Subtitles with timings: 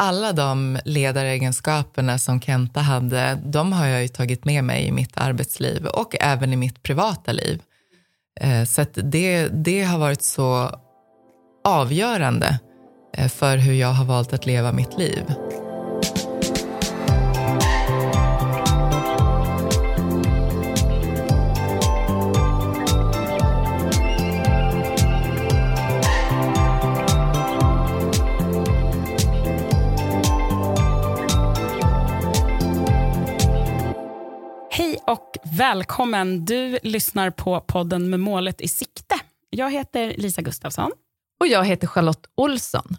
[0.00, 5.12] alla de ledaregenskaperna som Kenta hade, de har jag ju tagit med mig i mitt
[5.14, 7.62] arbetsliv och även i mitt privata liv.
[8.40, 10.70] Eh, så det, det har varit så
[11.64, 12.58] avgörande
[13.16, 15.22] eh, för hur jag har valt att leva mitt liv.
[35.52, 36.44] Välkommen.
[36.44, 39.14] Du lyssnar på podden med målet i sikte.
[39.50, 40.90] Jag heter Lisa Gustafsson.
[41.40, 42.96] Och jag heter Charlotte Olsson.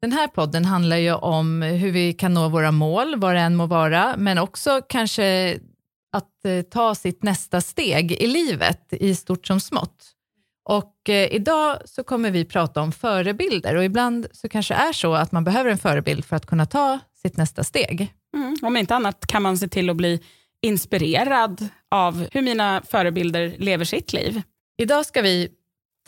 [0.00, 3.56] Den här podden handlar ju om hur vi kan nå våra mål, vad det än
[3.56, 5.58] må vara, men också kanske
[6.12, 10.12] att eh, ta sitt nästa steg i livet, i stort som smått.
[10.64, 15.14] Och eh, idag så kommer vi prata om förebilder och ibland så kanske är så
[15.14, 18.14] att man behöver en förebild för att kunna ta sitt nästa steg.
[18.36, 20.20] Mm, om inte annat kan man se till att bli
[20.66, 24.42] inspirerad av hur mina förebilder lever sitt liv.
[24.78, 25.48] Idag ska vi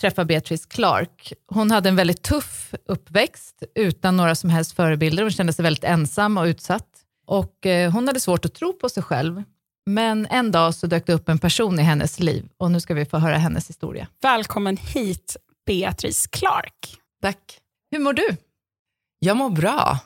[0.00, 1.32] träffa Beatrice Clark.
[1.46, 5.22] Hon hade en väldigt tuff uppväxt utan några som helst förebilder.
[5.22, 6.88] Hon kände sig väldigt ensam och utsatt.
[7.26, 9.42] Och eh, hon hade svårt att tro på sig själv.
[9.86, 12.94] Men en dag så dök det upp en person i hennes liv och nu ska
[12.94, 14.08] vi få höra hennes historia.
[14.22, 15.36] Välkommen hit
[15.66, 16.96] Beatrice Clark.
[17.22, 17.58] Tack.
[17.90, 18.36] Hur mår du?
[19.18, 19.98] Jag mår bra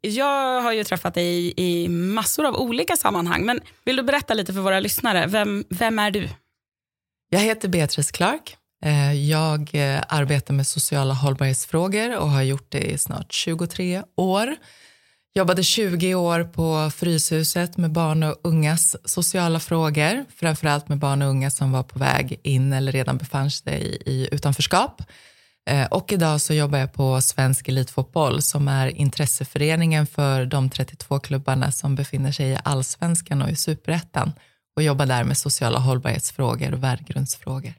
[0.00, 4.52] jag har ju träffat dig i massor av olika sammanhang, men vill du berätta lite
[4.52, 6.28] för våra lyssnare, vem, vem är du?
[7.30, 8.56] Jag heter Beatrice Clark.
[8.84, 14.56] Eh, jag eh, arbetar med sociala hållbarhetsfrågor och har gjort det i snart 23 år.
[15.34, 21.28] Jobbade 20 år på Fryshuset med barn och ungas sociala frågor, framförallt med barn och
[21.28, 25.02] unga som var på väg in eller redan befann sig i utanförskap.
[25.70, 31.18] Eh, och idag så jobbar jag på Svensk Elitfotboll som är intresseföreningen för de 32
[31.18, 34.32] klubbarna som befinner sig i allsvenskan och i superettan
[34.76, 37.74] och jobbar där med sociala hållbarhetsfrågor och värdegrundsfrågor.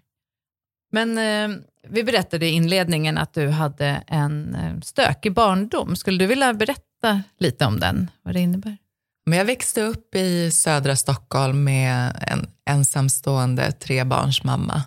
[0.91, 5.95] Men eh, vi berättade i inledningen att du hade en eh, stökig barndom.
[5.95, 8.77] Skulle du vilja berätta lite om den, vad det innebär?
[9.25, 14.83] Men jag växte upp i södra Stockholm med en ensamstående trebarnsmamma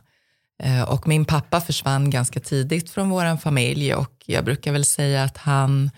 [0.65, 5.25] Eh, och min pappa försvann ganska tidigt från vår familj och jag brukar väl säga
[5.25, 5.91] att han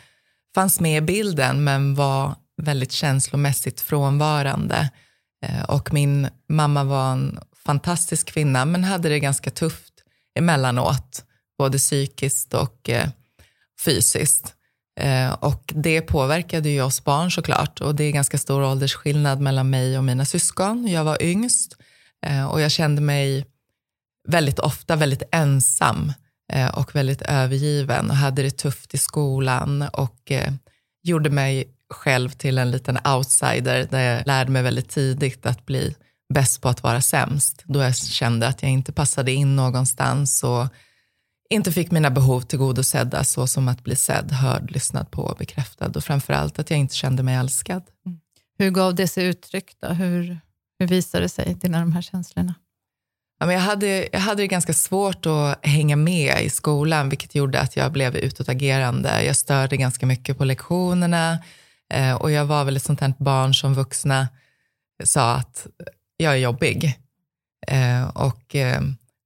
[0.55, 4.91] fanns med i bilden men var väldigt känslomässigt frånvarande.
[5.47, 9.93] Eh, och min mamma var en fantastisk kvinna men hade det ganska tufft
[10.39, 11.25] emellanåt,
[11.59, 13.09] både psykiskt och eh,
[13.85, 14.53] fysiskt.
[15.39, 19.99] Och det påverkade ju oss barn såklart och det är ganska stor åldersskillnad mellan mig
[19.99, 20.87] och mina syskon.
[20.89, 21.77] Jag var yngst
[22.51, 23.45] och jag kände mig
[24.27, 26.13] väldigt ofta väldigt ensam
[26.53, 30.53] eh, och väldigt övergiven och hade det tufft i skolan och eh,
[31.03, 35.95] gjorde mig själv till en liten outsider där jag lärde mig väldigt tidigt att bli
[36.35, 37.63] bäst på att vara sämst.
[37.65, 40.67] Då jag kände att jag inte passade in någonstans och
[41.51, 45.93] inte fick mina behov tillgodosedda så som att bli sedd, hörd, lyssnad på och bekräftad
[45.95, 47.83] och framförallt att jag inte kände mig älskad.
[48.07, 48.19] Mm.
[48.59, 49.89] Hur gav det sig uttryck då?
[49.89, 50.41] Hur,
[50.79, 52.55] hur visade det sig, dina de här känslorna?
[53.39, 57.35] Ja, men jag, hade, jag hade det ganska svårt att hänga med i skolan, vilket
[57.35, 59.25] gjorde att jag blev utåtagerande.
[59.25, 61.39] Jag störde ganska mycket på lektionerna
[61.95, 64.29] eh, och jag var väl ett sånt här barn som vuxna
[65.05, 65.67] sa att
[66.17, 66.99] jag är jobbig.
[67.67, 68.81] Eh, och eh,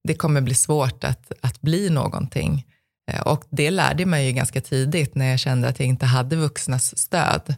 [0.09, 2.67] det kommer bli svårt att, att bli någonting.
[3.11, 6.37] Eh, och det lärde mig ju ganska tidigt när jag kände att jag inte hade
[6.37, 7.55] vuxnas stöd.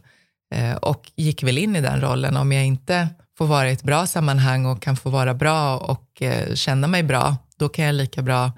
[0.55, 2.37] Eh, och gick väl in i den rollen.
[2.37, 6.21] Om jag inte får vara i ett bra sammanhang och kan få vara bra och
[6.21, 8.51] eh, känna mig bra, då kan jag lika bra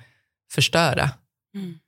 [0.51, 1.09] förstöra.
[1.55, 1.79] Mm.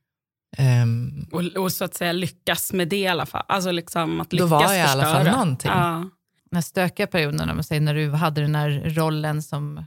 [0.59, 3.45] Um, och, och, så att säga lyckas med det i alla fall.
[3.47, 4.87] Alltså liksom att lyckas då var jag förstöra.
[4.87, 5.71] i alla fall någonting.
[5.71, 6.09] Ja.
[6.51, 9.85] Den stökiga perioden, om man säger, när du hade den här rollen som,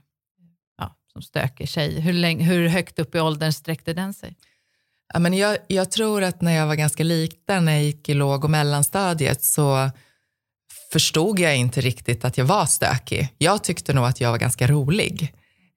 [0.79, 4.37] ja, som stökig tjej, hur, länge, hur högt upp i åldern sträckte den sig?
[5.13, 8.15] Ja, men jag, jag tror att när jag var ganska liten, när jag gick i
[8.15, 9.91] låg och mellanstadiet, så
[10.93, 13.29] förstod jag inte riktigt att jag var stökig.
[13.39, 15.35] Jag tyckte nog att jag var ganska rolig,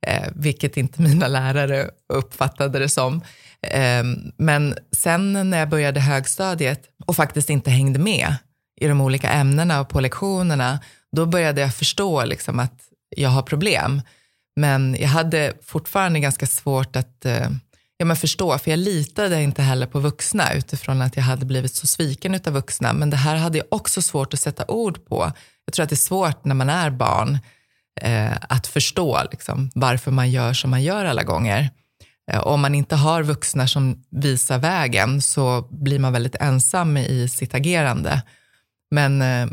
[0.07, 3.21] eh, vilket inte mina lärare uppfattade det som.
[3.61, 4.03] Eh,
[4.37, 8.35] men sen när jag började högstadiet och faktiskt inte hängde med
[8.81, 10.79] i de olika ämnena och på lektionerna,
[11.15, 12.79] då började jag förstå liksom att
[13.15, 14.01] jag har problem.
[14.55, 17.49] Men jag hade fortfarande ganska svårt att eh,
[18.03, 21.75] ja, men förstå, för jag litade inte heller på vuxna utifrån att jag hade blivit
[21.75, 22.93] så sviken av vuxna.
[22.93, 25.31] Men det här hade jag också svårt att sätta ord på.
[25.65, 27.39] Jag tror att det är svårt när man är barn
[28.01, 31.69] eh, att förstå liksom, varför man gör som man gör alla gånger.
[32.31, 37.27] Eh, Om man inte har vuxna som visar vägen så blir man väldigt ensam i
[37.27, 38.21] sitt agerande.
[38.91, 39.47] Men eh,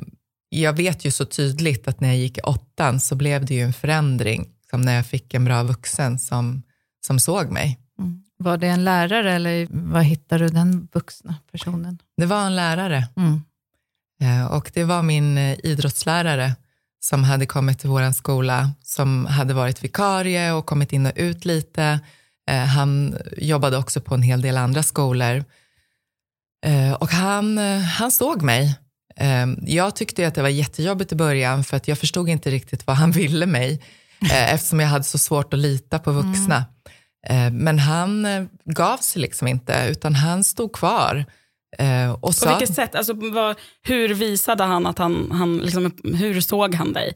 [0.48, 3.62] jag vet ju så tydligt att när jag gick i åttan så blev det ju
[3.62, 6.62] en förändring som när jag fick en bra vuxen som,
[7.06, 7.78] som såg mig.
[7.98, 8.22] Mm.
[8.42, 11.98] Var det en lärare eller var hittade du den vuxna personen?
[12.16, 13.42] Det var en lärare Mm.
[14.22, 16.56] eh, och det var min eh, idrottslärare
[17.00, 21.44] som hade kommit till vår skola, som hade varit vikarie och kommit in och ut
[21.44, 22.00] lite.
[22.50, 25.44] Eh, Han jobbade också på en hel del andra skolor.
[26.98, 27.58] Och han,
[27.98, 28.78] han såg mig.
[29.62, 32.96] Jag tyckte att det var jättejobbigt i början för att jag förstod inte riktigt vad
[32.96, 33.82] han ville mig
[34.32, 36.56] eftersom jag hade så svårt att lita på vuxna.
[36.56, 36.62] Eh,
[37.52, 41.24] Men han eh, gav sig liksom inte utan han stod kvar
[41.78, 42.58] eh, och På sa...
[42.58, 42.94] vilket sätt?
[42.94, 47.14] Alltså, vad, hur visade han att han, han liksom, hur såg han dig?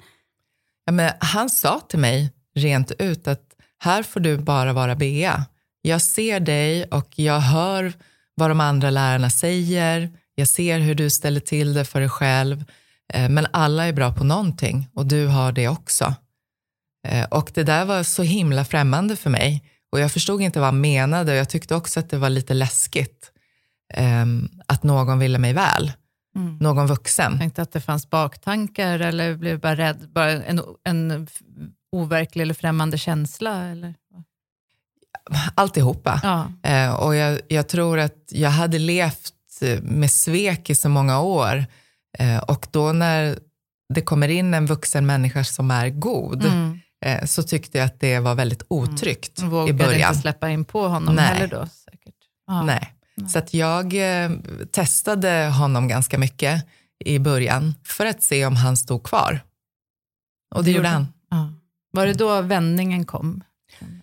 [0.87, 3.43] Ja, men han sa till mig rent ut att
[3.79, 5.45] här får du bara vara Bea.
[5.83, 7.93] Jag ser dig och jag hör
[8.35, 10.11] vad de andra lärarna säger.
[10.35, 12.65] Jag ser hur du ställer till det för dig själv.
[13.13, 16.15] Eh, Men alla är bra på någonting och du har det också.
[17.09, 19.63] Eh, Och det där var så himla främmande för mig.
[19.95, 22.55] Och jag förstod inte vad han menade och jag tyckte också att det var lite
[22.55, 23.31] läskigt.
[23.95, 24.27] eh,
[24.67, 25.93] Att någon ville mig väl.
[26.37, 26.57] Mm.
[26.61, 27.39] Någon vuxen.
[27.39, 31.29] Tänkte att det fanns baktankar eller blev bara rädd, bara en, en
[31.93, 33.65] overklig eller främmande känsla?
[33.65, 33.95] Eller?
[35.55, 36.21] Alltihopa.
[36.23, 36.71] Ja.
[36.71, 41.21] Eh, och jag, jag tror att jag hade levt eh, med svek i så många
[41.21, 41.67] år.
[42.19, 43.39] Eh, och då när
[43.95, 46.81] det kommer in en vuxen människa som är god Mm.
[47.05, 50.09] Eh, så tyckte jag att det var väldigt otryggt i Vågade början.
[50.11, 51.25] inte släppa in på honom Nej.
[51.25, 52.15] heller då säkert?
[52.47, 52.63] Ja.
[52.63, 52.95] Nej.
[53.29, 53.95] Så att jag
[54.25, 54.31] eh,
[54.73, 56.67] testade honom ganska mycket
[57.05, 59.41] i början för att se om han stod kvar.
[60.55, 61.07] Och det, gjorde han.
[61.31, 61.53] Ja.
[61.93, 63.43] Var det då vändningen kom?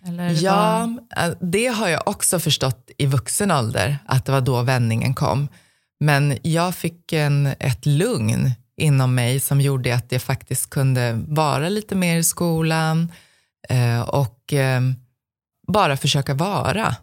[0.06, 4.32] Eller det Ja, bara- eh, det har jag också förstått i vuxen ålder, att det
[4.32, 5.48] var då vändningen kom.
[6.00, 11.68] Men jag fick en, ett lugn inom mig som gjorde att jag faktiskt kunde vara
[11.68, 13.12] lite mer i skolan
[13.68, 14.80] eh, och eh,
[15.68, 16.96] bara försöka vara.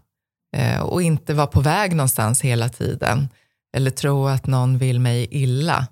[0.55, 3.29] Eh, och inte vara på väg någonstans hela tiden.
[3.77, 5.87] Eller tro att någon vill mig illa.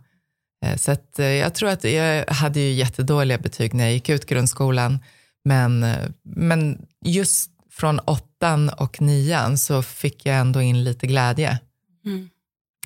[0.77, 4.99] Så att, jag tror att jag hade ju jättedåliga betyg när jag gick ut grundskolan.
[5.45, 5.85] Men,
[6.23, 11.59] men just från åttan och nian så fick jag ändå in lite glädje.
[12.05, 12.29] Mm.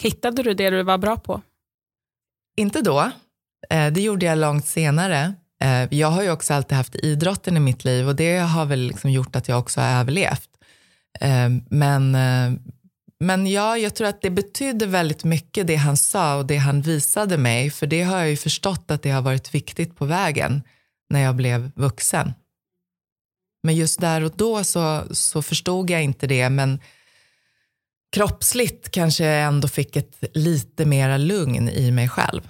[0.02, 1.42] Hittade du det du var bra på?
[2.58, 3.12] Inte då.
[3.70, 5.34] Eh, det gjorde jag långt senare.
[5.64, 8.80] Eh, jag har ju också alltid haft idrotten i mitt liv och det har väl
[8.80, 10.50] liksom gjort att jag också har överlevt.
[11.20, 12.12] Eh, men,
[13.20, 16.82] men ja, jag tror att det betydde väldigt mycket det han sa och det han
[16.82, 17.70] visade mig.
[17.70, 20.62] För det har jag ju förstått att det har varit viktigt på vägen
[21.10, 22.34] när jag blev vuxen.
[23.64, 26.50] Men just där och då så, så förstod jag inte det.
[26.50, 26.80] Men
[28.12, 32.50] kroppsligt kanske jag ändå fick ett lite mera lugn i mig själv.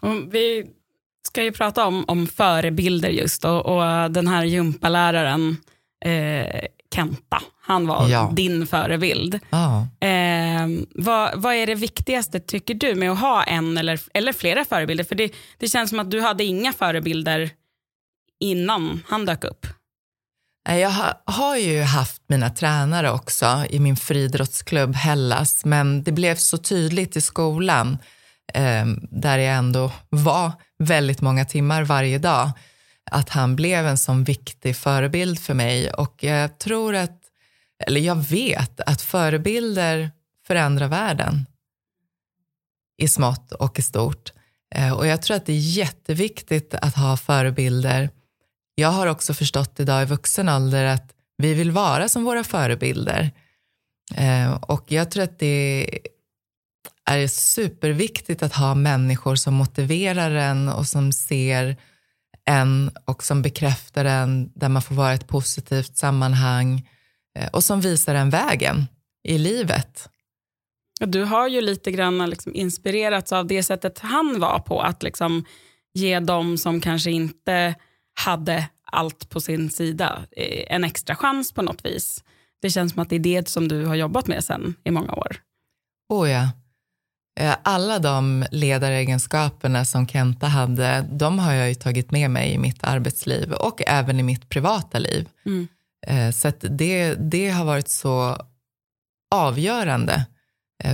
[0.00, 0.66] Och vi
[1.26, 5.56] ska ju prata om, om förebilder just och, och den här gympaläraren
[6.04, 6.64] eh,
[6.94, 8.32] Kenta, han var Ja.
[8.36, 9.40] din förebild.
[9.50, 9.88] Ja.
[10.08, 14.64] Eh, vad, vad är det viktigaste tycker du med att ha en eller, eller flera
[14.64, 15.04] förebilder?
[15.04, 17.50] För det, det känns som att du hade inga förebilder
[18.40, 19.66] innan han dök upp.
[20.68, 26.34] Eh, jag har, ju haft mina tränare också i min friidrottsklubb Hellas, men det blev
[26.34, 27.98] så tydligt i skolan,
[28.54, 32.50] ehm, där jag ändå var väldigt många timmar varje dag,
[33.10, 35.92] att han blev en sån viktig förebild för mig.
[35.92, 37.20] Och jag tror att,
[37.86, 40.10] eller jag vet att förebilder
[40.46, 41.46] förändrar världen
[42.98, 44.32] i smått och i stort.
[44.74, 48.10] Eh, och jag tror att det är jätteviktigt att ha förebilder
[48.74, 53.30] jag har också förstått idag i vuxen ålder att vi vill vara som våra förebilder.
[54.14, 55.88] Eh, och jag tror att det
[57.10, 61.76] är superviktigt att ha människor som motiverar en och som ser
[62.44, 66.88] en och som bekräftar en där man får vara i ett positivt sammanhang
[67.38, 68.86] eh, och som visar en vägen
[69.28, 70.08] i livet.
[71.00, 75.44] Du har ju lite grann liksom inspirerats av det sättet han var på, att liksom
[75.94, 77.74] ge dem som kanske inte
[78.14, 82.24] hade allt på sin sida eh, en extra chans på något vis.
[82.62, 85.12] Det känns som att det är det som du har jobbat med sen i många
[85.12, 85.36] år.
[86.08, 86.50] Oh ja.
[87.40, 92.84] Eh, Alla de ledaregenskaperna som Kenta hade, de har jag tagit med mig i mitt
[92.84, 95.28] arbetsliv och även i mitt privata liv.
[95.46, 95.68] Mm.
[96.06, 98.36] Eh, Så det, det har varit så
[99.34, 100.26] avgörande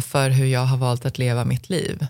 [0.02, 2.06] för hur jag har valt att leva mitt liv.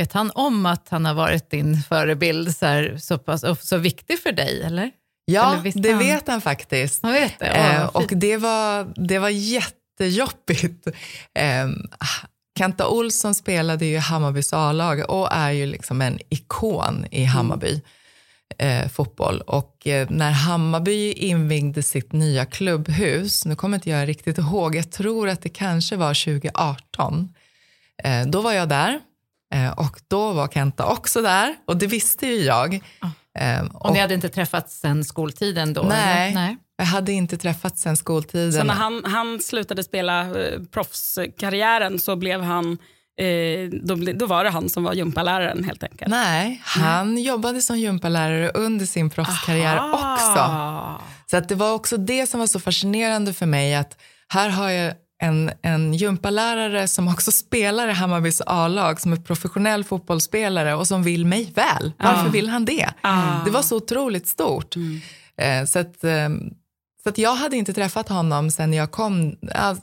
[0.00, 3.76] Vet han om att han har varit din förebild så, här, så, pass, och så
[3.76, 4.62] viktig för dig?
[4.62, 4.90] eller?
[5.24, 5.98] Ja, Eller det han?
[5.98, 7.02] vet han faktiskt.
[7.02, 7.46] Man vet det.
[7.46, 8.20] Eh, Åh, och fint.
[8.20, 10.86] det var, det var jättejobbigt.
[11.34, 11.68] Eh,
[12.58, 17.82] Kenta Olsson spelade ju i Hammarbys A-lag och är ju liksom en ikon i Hammarby
[18.58, 19.40] eh, fotboll.
[19.40, 24.90] Och eh, när Hammarby invigde sitt nya klubbhus, nu kommer inte jag riktigt ihåg, jag
[24.92, 27.28] tror att det kanske var 2018,
[28.04, 29.00] eh, då var jag där eh,
[29.76, 32.80] och då var Kenta också där och det visste ju jag.
[33.38, 35.82] Eh, och ni hade inte träffats sen skoltiden då?
[35.82, 36.34] Nej.
[36.34, 36.56] Nej.
[36.76, 38.52] jag hade inte träffats sen skoltiden.
[38.52, 42.78] Så när han, han slutade spela eh, proffskarriären så blev han,
[43.20, 46.10] eh, då, ble, då var det han som var gympaläraren helt enkelt.
[46.10, 50.14] Nej, han jobbade som gympalärare under sin proffskarriär Aha.
[50.14, 51.04] också.
[51.30, 54.70] Så att det var också det som var så fascinerande för mig att här har
[54.70, 60.86] jag en, en gympalärare som också spelar i Hammarbys A-lag som är professionell fotbollsspelare och
[60.86, 61.92] som vill mig väl.
[61.98, 62.30] Varför Ah.
[62.30, 62.88] vill han det?
[63.00, 63.44] Ah.
[63.44, 64.76] Det var så otroligt stort.
[64.76, 65.00] Mm.
[65.36, 66.28] Eh, så att, eh,
[67.02, 69.76] så att jag hade inte träffat honom sen jag kom, ja,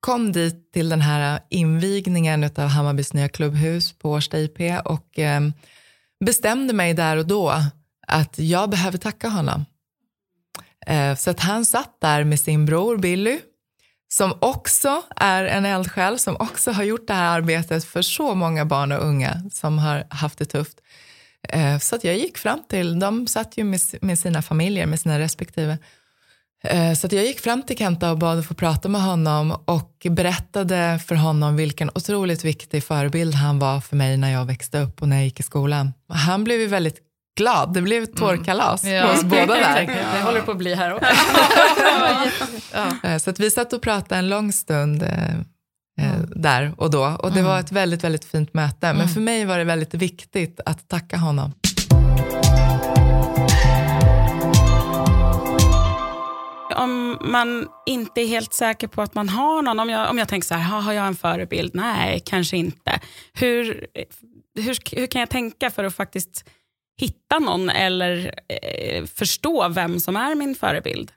[0.00, 5.40] kom dit till den här invigningen av Hammarbys nya klubbhus på Årsta IP och eh,
[6.24, 7.54] bestämde mig där och då
[8.06, 9.64] att jag behöver tacka honom.
[10.86, 13.38] Eh, så att han satt där med sin bror Billy
[14.12, 18.64] som också är en eldsjäl, som också har gjort det här arbetet för så många
[18.64, 20.78] barn och unga som har haft det tufft.
[21.48, 23.64] Eh, så att jag gick fram till, de satt ju
[24.00, 25.78] med, sina familjer, med sina respektive.
[26.64, 29.56] Eh, så att jag gick fram till Kenta och bad att få prata med honom
[29.64, 34.80] och berättade för honom vilken otroligt viktig förebild han var för mig när jag växte
[34.80, 35.92] upp och när jag gick i skolan.
[36.08, 36.98] Han blev ju väldigt
[37.38, 39.06] glad, det blev ett tårkalas Ja.
[39.12, 39.86] hos båda där.
[40.14, 41.06] Det håller på att bli här också.
[43.02, 43.08] ja.
[43.10, 45.34] Eh, Så att vi satt och pratade en lång stund eh,
[46.00, 47.16] eh, där och då.
[47.22, 48.92] Och det var ett väldigt, väldigt fint möte.
[48.92, 51.52] Men för mig var det väldigt viktigt att tacka honom.
[56.76, 60.28] Om man inte är helt säker på att man har någon, om jag, om jag
[60.28, 61.74] tänker så här, "Ha, har jag en förebild?
[61.74, 63.00] Nej, kanske inte.
[63.32, 63.86] Hur,
[64.54, 66.44] hur, hur kan jag tänka för att faktiskt
[67.00, 71.10] hitta någon eller eh, förstå vem som är min förebild?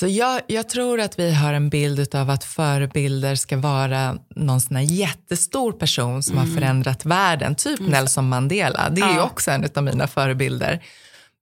[0.00, 4.60] Så jag, jag tror att vi har en bild av att förebilder ska vara någon
[4.60, 8.90] sån här jättestor person som har förändrat världen, typ Nelson Mandela.
[8.90, 9.24] Det är ju Ja.
[9.24, 10.84] också en av mina förebilder.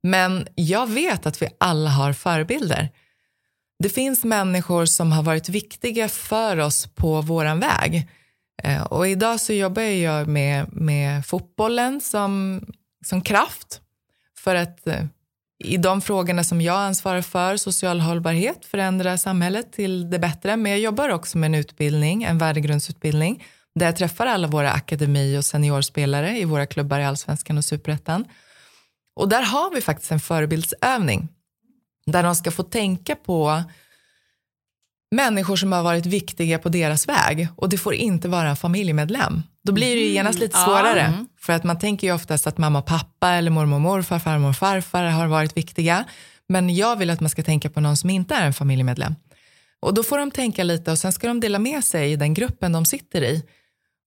[0.03, 2.89] Men jag vet att vi alla har förebilder.
[3.83, 8.09] Det finns människor som har varit viktiga för oss på våran väg.
[8.63, 12.61] Eh, Och idag så jobbar jag med, med fotbollen som,
[13.05, 13.81] som kraft
[14.39, 15.05] för att eh,
[15.65, 20.57] i de frågorna som jag ansvarar för, social hållbarhet, förändra samhället till det bättre.
[20.57, 25.39] Men jag jobbar också med en utbildning, en värdegrundsutbildning, där jag träffar alla våra akademi
[25.39, 28.25] och seniorspelare i våra klubbar i Allsvenskan och Superettan.
[29.17, 31.29] Och där har vi faktiskt en förebildsövning,
[32.07, 33.63] där de ska få tänka på
[35.11, 39.43] människor som har varit viktiga på deras väg och det får inte vara en familjemedlem.
[39.65, 40.65] Då blir det ju genast lite Ja.
[40.65, 41.25] svårare.
[41.41, 44.49] För att man tänker ju oftast att mamma och pappa eller mormor och morfar, farmor
[44.49, 46.05] och farfar har varit viktiga.
[46.49, 49.15] Men jag vill att man ska tänka på någon som inte är en familjemedlem.
[49.83, 52.35] Och då får de tänka lite och sen ska de dela med sig i den
[52.35, 53.45] gruppen de sitter i.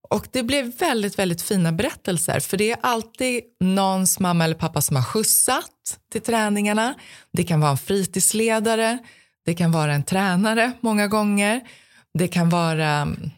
[0.09, 2.39] Och det blev väldigt, väldigt fina berättelser.
[2.39, 5.65] För det är alltid någons mamma eller pappa som har skjutsat
[6.11, 6.93] till träningarna.
[7.33, 8.97] Det kan vara en fritidsledare.
[9.45, 11.61] Det kan vara en tränare många gånger.
[12.13, 13.31] Det kan vara mm,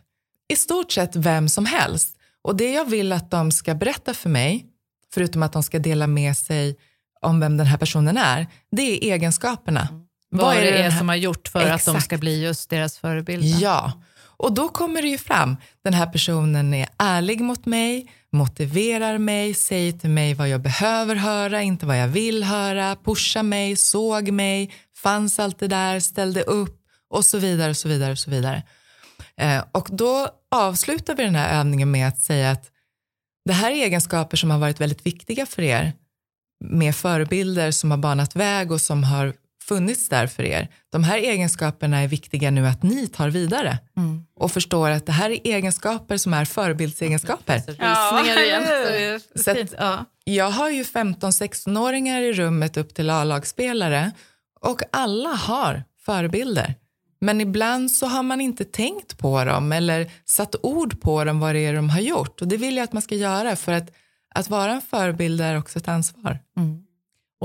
[0.47, 2.17] i stort sett vem som helst.
[2.41, 4.65] Och det jag vill att de ska berätta för mig,
[5.13, 6.75] förutom att de ska dela med sig
[7.21, 9.87] om vem den här personen är, det är egenskaperna.
[10.29, 12.05] Vad är det den är som har gjort för att de Exakt.
[12.05, 13.45] ska bli just deras förebild?
[13.45, 13.91] Ja,
[14.37, 15.57] och då kommer det ju fram.
[15.83, 21.15] Den här personen är ärlig mot mig, motiverar mig, säger till mig vad jag behöver
[21.15, 26.81] höra, inte vad jag vill höra, pushar mig, såg mig, fanns alltid där, ställde upp
[27.09, 28.63] och så vidare och så vidare och så vidare.
[29.37, 32.71] Eh, och då avslutar vi den här övningen med att säga att
[33.45, 35.93] det här är egenskaper som har varit väldigt viktiga för er
[36.63, 39.33] med förebilder som har banat väg och som har
[39.67, 40.67] funnits där för er.
[40.91, 44.25] De här egenskaperna är viktiga nu att ni tar vidare Mm.
[44.39, 47.61] och förstår att det här är egenskaper som är förebildsegenskaper.
[48.95, 49.19] Igen.
[49.35, 49.73] Så att-.
[49.77, 50.05] Ja.
[50.23, 54.11] Jag har ju 15-16-åringar i rummet upp till A-lagsspelare
[54.61, 56.75] och alla har förebilder.
[57.21, 61.55] Men ibland så har man inte tänkt på dem eller satt ord på dem vad
[61.55, 62.41] det är de har gjort.
[62.41, 63.91] Och det vill jag att man ska göra för att,
[64.35, 66.39] att vara en förebild är också ett ansvar.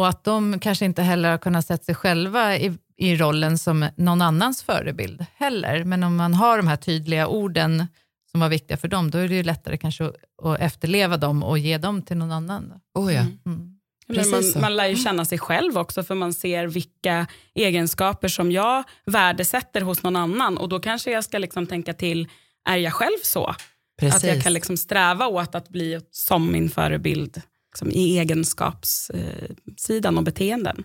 [0.00, 3.88] Och att de kanske inte heller har kunnat sätta sig själva i, i rollen som
[3.97, 5.85] någon annans förebild heller.
[5.85, 7.87] Men om man har de här tydliga orden
[8.30, 10.14] som var viktiga för dem, då är det ju lättare kanske att,
[10.45, 12.73] att efterleva dem och ge dem till någon annan.
[12.95, 13.21] Oh ja.
[13.21, 13.78] Mm.
[14.07, 18.52] Men man, man lär ju känna sig själv också för man ser vilka egenskaper som
[18.52, 22.28] jag värdesätter hos någon annan och då kanske jag ska liksom tänka till,
[22.69, 23.54] är jag själv så?
[24.00, 24.16] Precis.
[24.16, 30.25] Att jag kan liksom sträva åt att bli som min förebild liksom i egenskapssidan och
[30.25, 30.85] beteenden.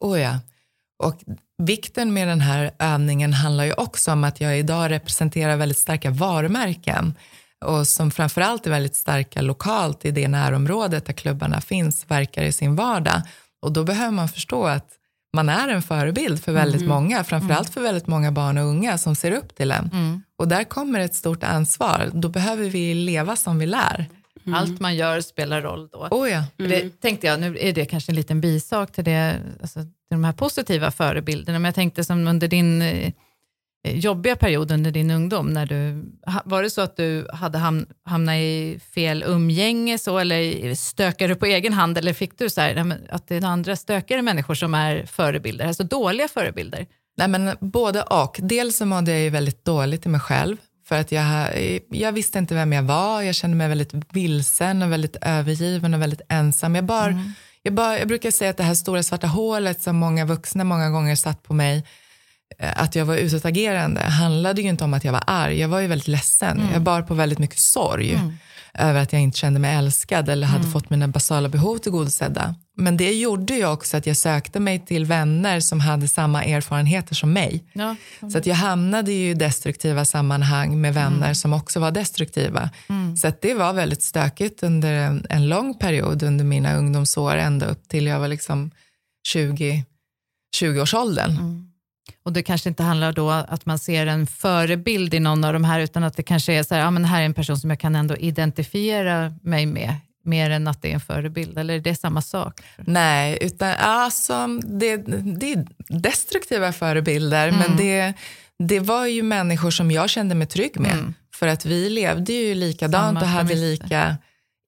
[0.00, 0.38] Oh ja.
[1.02, 1.20] Och
[1.58, 6.10] vikten med den här övningen handlar ju också om att jag idag representerar väldigt starka
[6.10, 7.14] varumärken
[7.64, 12.52] och som framförallt är väldigt starka lokalt i det närområdet där klubbarna finns, verkar i
[12.52, 13.22] sin vardag.
[13.62, 14.94] Och då behöver man förstå att
[15.32, 16.94] man är en förebild för väldigt mm.
[16.94, 17.72] många, framförallt mm.
[17.72, 19.90] för väldigt många barn och unga som ser upp till en.
[19.92, 20.22] Mm.
[20.38, 22.10] Och där kommer ett stort ansvar.
[22.12, 24.06] Då behöver vi leva som vi lär.
[24.48, 24.60] Mm.
[24.60, 26.08] Allt man gör spelar roll då.
[26.10, 26.44] Oh ja.
[26.56, 26.92] Det mm.
[27.00, 30.32] tänkte jag, nu är det kanske en liten bisak till, det, alltså, till de här
[30.32, 33.12] positiva förebilderna, men jag tänkte som under din eh,
[33.84, 36.04] jobbiga period under din ungdom, när du,
[36.44, 41.36] var det så att du hade ham, hamnat i fel umgänge så, eller stökade du
[41.36, 44.74] på egen hand, eller fick du så här, att det är andra stökigare människor som
[44.74, 46.86] är förebilder, alltså dåliga förebilder?
[47.16, 48.36] Nej, men både och.
[48.42, 50.56] Dels så mådde jag ju väldigt dåligt i mig själv.
[50.88, 51.48] För att jag,
[51.90, 56.02] jag visste inte vem jag var, jag kände mig väldigt vilsen och väldigt övergiven och
[56.02, 56.74] väldigt ensam.
[56.74, 57.32] Jag, bar, mm.
[57.62, 60.90] jag, bar, jag brukar säga att det här stora svarta hålet som många vuxna många
[60.90, 61.84] gånger satt på mig,
[62.58, 65.60] eh, att jag var utåtagerande, handlade ju inte om att jag var arg.
[65.60, 66.60] Jag var ju väldigt ledsen.
[66.60, 66.72] Mm.
[66.72, 68.14] Jag bar på väldigt mycket sorg.
[68.14, 68.32] Mm
[68.74, 70.72] över att jag inte kände mig älskad eller hade mm.
[70.72, 72.54] fått mina basala behov tillgodosedda.
[72.76, 77.14] Men det gjorde ju också att jag sökte mig till vänner som hade samma erfarenheter
[77.14, 77.64] som mig.
[77.72, 77.96] Ja.
[78.20, 78.30] Mm.
[78.30, 81.34] Så att jag hamnade i destruktiva sammanhang med vänner mm.
[81.34, 82.70] som också var destruktiva.
[82.88, 83.16] Mm.
[83.16, 87.66] Så att det var väldigt stökigt under en, en, lång period under mina ungdomsår, ända
[87.66, 88.70] upp till jag var liksom
[89.28, 89.84] 20,
[90.60, 91.67] 20-årsåldern.
[92.28, 95.64] Och det kanske inte handlar då att man ser en förebild i någon av de
[95.64, 97.70] här, utan att det kanske är så här, ja men här är en person som
[97.70, 99.94] jag kan ändå identifiera mig med,
[100.24, 102.60] mer än att det är en förebild, eller är det samma sak?
[102.76, 104.96] Nej, utan alltså, det,
[105.36, 107.60] det är destruktiva förebilder, mm.
[107.60, 108.12] men det,
[108.58, 110.92] det var ju människor som jag kände mig trygg med.
[110.92, 111.14] Mm.
[111.34, 114.16] För att vi levde ju likadant samma och hade lika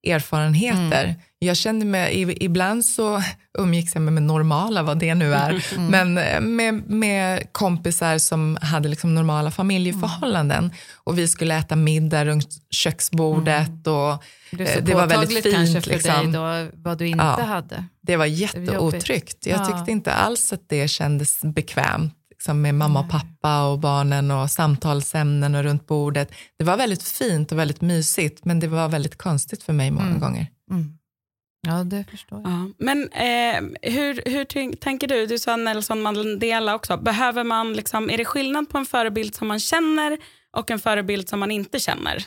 [0.07, 1.05] erfarenheter.
[1.05, 1.21] Mm.
[1.39, 3.23] Jag kände mig, ibland så
[3.59, 5.87] umgicks jag med normala, vad det nu är, mm.
[5.87, 10.65] men eh, med, med kompisar som hade liksom normala familjeförhållanden.
[10.65, 10.77] Mm.
[10.95, 13.87] Och vi skulle äta middag runt köksbordet.
[13.87, 13.99] Mm.
[13.99, 15.55] Och, det, eh, det var väldigt fint.
[15.55, 16.33] kanske för liksom.
[16.33, 17.85] dig då, vad du inte ja, hade.
[18.03, 19.47] Det var jätteotryggt.
[19.47, 19.93] Jag tyckte ja.
[19.93, 25.55] inte alls att det kändes bekvämt liksom med mamma och pappa och barnen och samtalsämnen
[25.55, 26.33] och runt bordet.
[26.59, 30.07] Det var väldigt fint och väldigt mysigt, men det var väldigt konstigt för mig många
[30.07, 30.21] mm.
[30.21, 30.47] gånger.
[30.71, 30.99] Mm.
[31.67, 32.51] Ja, det förstår jag.
[32.51, 32.69] Ja.
[32.79, 35.27] Men eh, hur, hur tänker du?
[35.27, 36.97] Du sa Nelson Mandela också.
[36.97, 40.19] Behöver man liksom, är det skillnad på en förebild som man känner
[40.57, 42.25] och en förebild som man inte känner?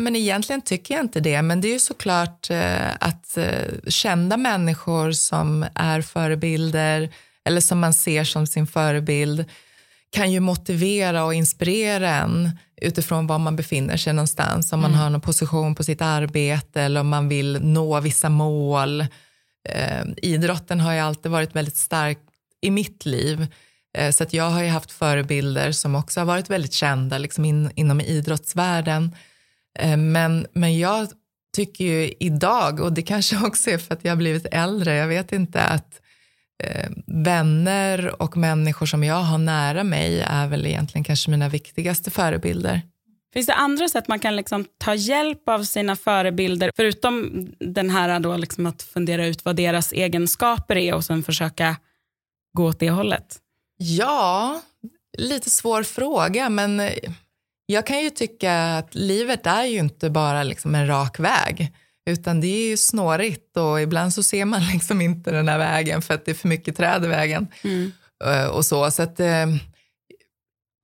[0.00, 4.36] Men egentligen tycker jag inte det, men det är ju såklart eh, att eh, kända
[4.36, 7.10] människor som är förebilder
[7.44, 9.44] eller som man ser som sin förebild
[10.12, 12.50] kan ju motivera och inspirera en
[12.80, 14.72] utifrån var man befinner sig någonstans.
[14.72, 15.00] Om man mm.
[15.00, 19.00] har någon position på sitt arbete eller om man vill nå vissa mål.
[19.68, 22.18] Eh, idrotten har ju alltid varit väldigt stark
[22.60, 23.46] i mitt liv.
[23.98, 27.44] Eh, så att jag har ju haft förebilder som också har varit väldigt kända liksom
[27.44, 29.14] in, inom idrottsvärlden.
[29.78, 31.08] Eh, men, men jag
[31.56, 35.08] tycker ju idag, och det kanske också är för att jag har blivit äldre, jag
[35.08, 35.99] vet inte, att
[36.64, 42.10] eh, vänner och människor som jag har nära mig är väl egentligen kanske mina viktigaste
[42.10, 42.82] förebilder.
[43.32, 48.20] Finns det andra sätt man kan liksom ta hjälp av sina förebilder, förutom den här
[48.20, 51.76] då liksom att fundera ut vad deras egenskaper är och sen försöka
[52.52, 53.38] gå åt det hållet?
[53.76, 54.60] Ja,
[55.18, 56.82] lite svår fråga, men
[57.66, 61.72] jag kan ju tycka att livet är ju inte bara liksom en rak väg.
[62.10, 66.02] Utan det är ju snårigt och ibland så ser man liksom inte den här vägen
[66.02, 67.48] för att det är för mycket träd i vägen.
[67.64, 67.92] Mm.
[68.24, 68.90] Eh, och så.
[68.90, 69.46] så att, eh,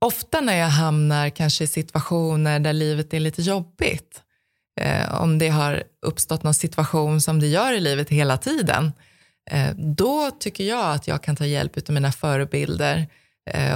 [0.04, 4.22] ofta när jag hamnar kanske i situationer där livet är lite jobbigt,
[4.80, 8.92] eh, om det har uppstått någon situation som det gör i livet hela tiden,
[9.50, 13.06] eh, då tycker jag att jag kan ta hjälp av mina förebilder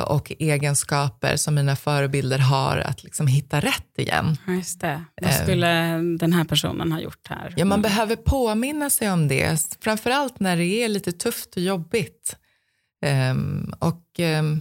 [0.06, 4.37] och egenskaper som mina förebilder har att liksom hitta rätt igen.
[4.46, 5.04] Just det.
[5.20, 7.54] Vad eh, skulle den här personen ha gjort här?
[7.56, 7.83] Ja, man mm.
[7.83, 12.37] behöver påminna sig om det, framförallt när det är lite tufft och jobbigt.
[13.06, 14.61] Um, och um,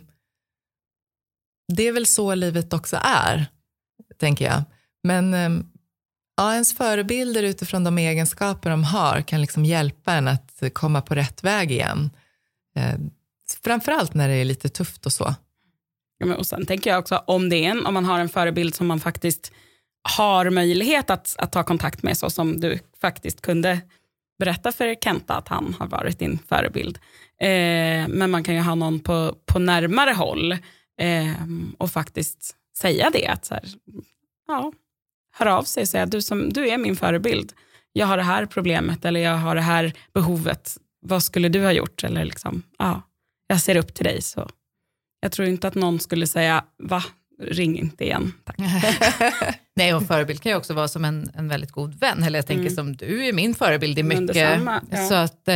[1.73, 3.45] Det är väl så livet också är,
[4.19, 4.63] tänker jag.
[5.03, 5.71] Men um,
[6.37, 11.15] ja, ens förebilder utifrån de egenskaper de har kan liksom hjälpa en att komma på
[11.15, 12.09] rätt väg igen.
[13.63, 15.35] Framförallt när det är lite tufft och så.
[16.17, 18.75] Ja, och sen tänker jag också om, det är en, om man har en förebild
[18.75, 19.51] som man faktiskt
[20.17, 23.81] har möjlighet att, att ta kontakt med så som du faktiskt kunde
[24.39, 26.99] berätta för Kenta att han har varit din förebild.
[27.41, 30.51] Eh, men man kan ju ha någon på, på närmare håll
[31.01, 31.33] eh,
[31.77, 33.27] och faktiskt säga det.
[33.27, 33.63] Att så här,
[34.47, 34.71] ja,
[35.31, 37.53] hör av sig och säga du, som, du är min förebild.
[37.93, 40.77] Jag har det här problemet eller jag har det här behovet.
[41.01, 42.03] Vad skulle du ha gjort?
[42.03, 43.01] Eller liksom, ja,
[43.49, 44.21] jag ser upp till dig.
[44.21, 44.49] Så
[45.19, 47.03] jag tror inte att någon skulle säga, va,
[47.41, 48.33] ring inte igen.
[48.43, 48.57] Tack.
[49.79, 52.23] Nej, och förebild kan ju också vara som en, en väldigt god vän.
[52.23, 52.75] Eller jag tänker mm.
[52.75, 54.61] som du är min förebild i mycket.
[54.91, 54.97] Ja.
[55.09, 55.53] Så att eh,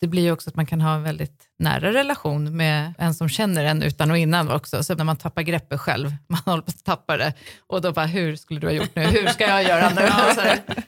[0.00, 3.28] det blir ju också att man kan ha en väldigt nära relation med en som
[3.28, 4.84] känner en utan och innan också.
[4.84, 7.32] Så när man tappar greppet själv, man håller på att tappa det.
[7.66, 9.02] Och då bara, hur skulle du ha gjort nu?
[9.02, 10.08] Hur ska jag göra nu?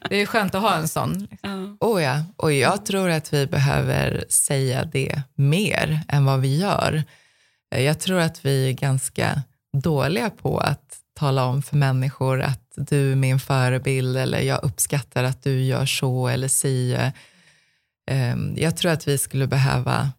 [0.08, 1.26] det är skönt att ha en sån.
[1.30, 1.76] Liksom.
[1.80, 7.02] Oh ja, och jag tror att vi behöver säga det mer än vad vi gör.
[7.76, 13.12] Jag tror att vi är ganska dåliga på att tala om för människor att du
[13.12, 17.10] är min förebild eller jag uppskattar att du gör så eller si.
[18.10, 20.10] Ehm, jag tror att vi skulle behöva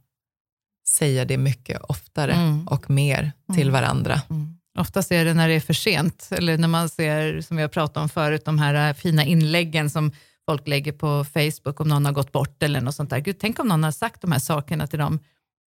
[0.97, 2.67] säga det mycket oftare mm.
[2.67, 3.73] och mer till mm.
[3.73, 4.21] varandra.
[4.29, 4.57] Mm.
[4.79, 7.69] Oftast är det när det är för sent, eller när man ser, som vi har
[7.69, 10.11] pratat om förut, de här fina inläggen som
[10.45, 13.19] folk lägger på Facebook om någon har gått bort eller något sånt där.
[13.19, 15.19] Gud, tänk om någon har sagt de här sakerna till dem,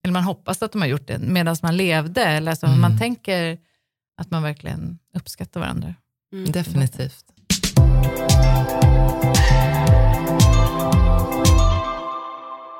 [0.05, 2.99] eller man hoppas att de har gjort det medan man levde, eller alltså, man mm.
[2.99, 3.59] tänker
[4.17, 5.95] att man verkligen uppskattar varandra.
[6.33, 6.53] Mm.
[6.53, 7.25] Definitivt.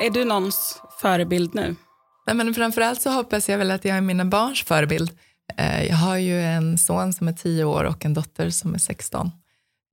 [0.01, 1.77] Är du någons förebild nu?
[2.27, 5.11] Nej, men framförallt så hoppas jag väl att jag är mina barns förebild.
[5.57, 8.79] Eh, jag har ju en son som är 10 år och en dotter som är
[8.79, 9.31] 16.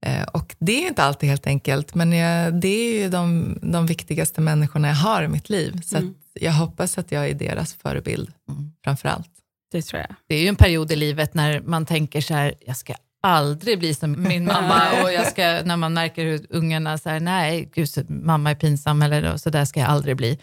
[0.06, 3.86] Eh, och det är inte alltid helt enkelt, men jag, det är ju de, de
[3.86, 5.82] viktigaste människorna jag har i mitt liv.
[5.82, 6.16] Så mm.
[6.34, 8.72] jag hoppas att jag är deras förebild mm.
[8.84, 9.30] framför allt.
[9.74, 10.16] Det tror jag.
[10.28, 13.80] Det är ju en period i livet när man tänker så här, jag ska aldrig
[13.80, 17.88] bli som min mamma och jag ska, när man märker hur ungarna säger nej, gud,
[18.10, 20.40] mamma är pinsam eller så där ska jag aldrig bli.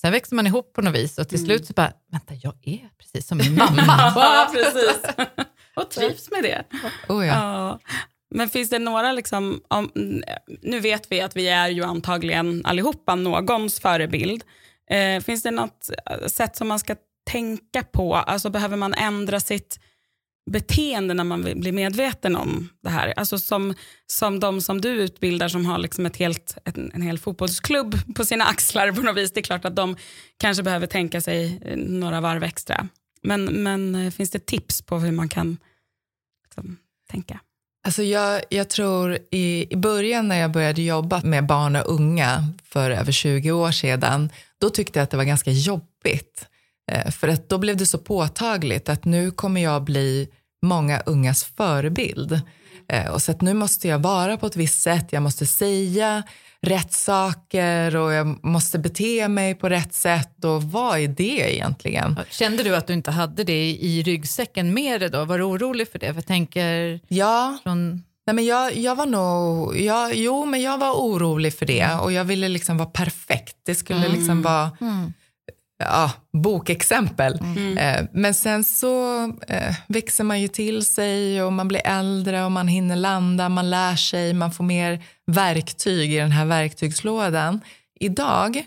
[0.00, 1.46] Sen växer man ihop på något vis och till mm.
[1.46, 3.82] slut så bara, vänta, jag är precis som min mamma.
[4.14, 4.98] ja, precis.
[5.76, 6.64] och trivs med det.
[7.08, 7.34] Oh, ja.
[7.34, 7.80] ja.
[8.34, 9.90] Men finns det några, liksom, om,
[10.62, 14.44] nu vet vi att vi är ju antagligen allihopa någons förebild.
[14.90, 15.90] Eh, finns det något
[16.26, 18.14] sätt som man ska tänka på?
[18.14, 19.80] Alltså behöver man ändra sitt
[20.50, 23.14] beteende när man blir medveten om det här?
[23.16, 23.74] Alltså som,
[24.06, 28.24] som de som du utbildar som har liksom ett helt, en, en hel fotbollsklubb på
[28.24, 29.32] sina axlar på något vis.
[29.32, 29.96] Det är klart att de
[30.36, 32.88] kanske behöver tänka sig några varv extra.
[33.22, 35.56] Men, men eh, finns det tips på hur man kan
[36.44, 36.76] liksom,
[37.10, 37.40] tänka?
[37.84, 42.44] Alltså jag, jag tror i, i början när jag började jobba med barn och unga
[42.64, 44.30] för över 20 år sedan,
[44.60, 46.46] då tyckte jag att det var ganska jobbigt.
[46.90, 50.28] Eh, för att då blev det så påtagligt att nu kommer jag bli
[50.62, 52.40] många ungas förebild.
[52.88, 56.22] Eh, och så att nu måste jag vara på ett visst sätt, jag måste säga
[56.62, 60.44] rätt saker och jag måste bete mig på rätt sätt.
[60.44, 62.20] Och vad är det egentligen?
[62.30, 65.24] Kände du att du inte hade det i ryggsäcken med dig då?
[65.24, 66.06] Var du orolig för det?
[66.06, 67.58] För jag tänker ja.
[67.62, 68.04] Från...
[68.26, 72.12] Nej, men jag, jag var nog, jag, jo men jag var orolig för det och
[72.12, 73.56] jag ville liksom vara perfekt.
[73.66, 74.12] Det skulle mm.
[74.12, 75.12] liksom vara mm
[75.80, 77.38] ja, bokexempel.
[77.40, 77.78] Mm.
[77.78, 82.52] Eh, men sen så eh, växer man ju till sig och man blir äldre och
[82.52, 87.60] man hinner landa, man lär sig, man får mer verktyg i den här verktygslådan.
[88.00, 88.64] Idag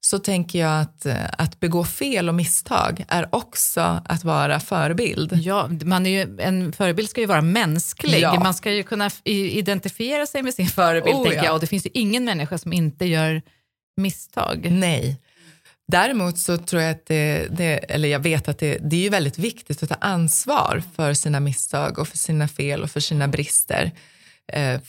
[0.00, 5.32] så tänker jag att, eh, att begå fel och misstag är också att vara förebild.
[5.32, 8.20] Ja, man är ju, en förebild ska ju vara mänsklig.
[8.20, 8.40] Ja.
[8.40, 11.54] Man ska ju kunna identifiera sig med sin förebild, oh, tänker jag.
[11.54, 13.42] Och det finns ju ingen människa som inte gör
[13.96, 14.66] misstag.
[14.70, 15.20] Nej.
[15.86, 19.38] Däremot så tror jag att det, det, eller jag vet att det, det är väldigt
[19.38, 23.92] viktigt att ta ansvar för sina misstag och för sina fel och för sina brister.
[24.52, 24.80] Eh,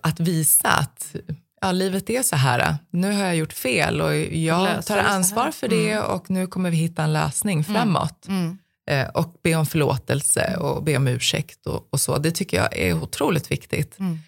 [0.00, 1.16] att visa att
[1.60, 2.76] ja, livet är så här.
[2.90, 6.04] Nu har jag gjort fel och jag tar ansvar för det mm.
[6.04, 7.64] och nu kommer vi hitta en lösning mm.
[7.64, 8.28] framåt.
[8.28, 8.58] Mm.
[8.90, 12.18] Eh, och be om förlåtelse och be om ursäkt och, och, så.
[12.18, 13.98] Det tycker jag är otroligt viktigt.
[13.98, 14.18] Mm.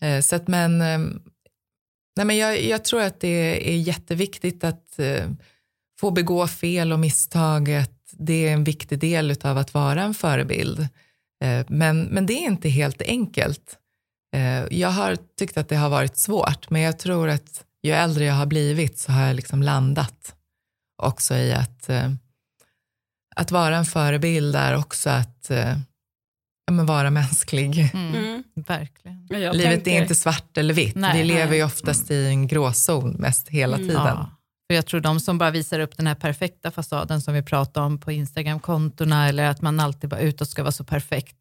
[0.00, 0.98] Eh, så att, men, eh,
[2.16, 5.24] nej, men jag, jag, tror att det är jätteviktigt att eh,
[6.00, 10.80] få begå fel och misstaget, det är en viktig del av att vara en förebild.
[11.44, 13.76] Eh, men, men det är inte helt enkelt.
[14.36, 18.24] Eh, jag har tyckt att det har varit svårt, men jag tror att ju äldre
[18.24, 20.34] jag har blivit så har jag liksom landat
[21.02, 22.10] också i att, eh,
[23.36, 25.50] att vara en förebild är också att
[26.70, 27.90] men vara mänsklig.
[27.94, 28.14] Mm.
[28.14, 28.42] Mm.
[28.54, 29.26] Verkligen.
[29.30, 29.90] Livet tänker...
[29.90, 30.94] är inte svart eller vitt.
[30.94, 32.22] Nej, Vi lever ju oftast mm.
[32.22, 33.88] i en gråzon mest hela mm.
[33.88, 34.06] tiden.
[34.06, 34.39] Ja.
[34.70, 37.82] För jag tror de som bara visar upp den här perfekta fasaden som vi pratar
[37.82, 41.36] om på Instagram-kontona eller att man alltid bara utåt ska vara så perfekt.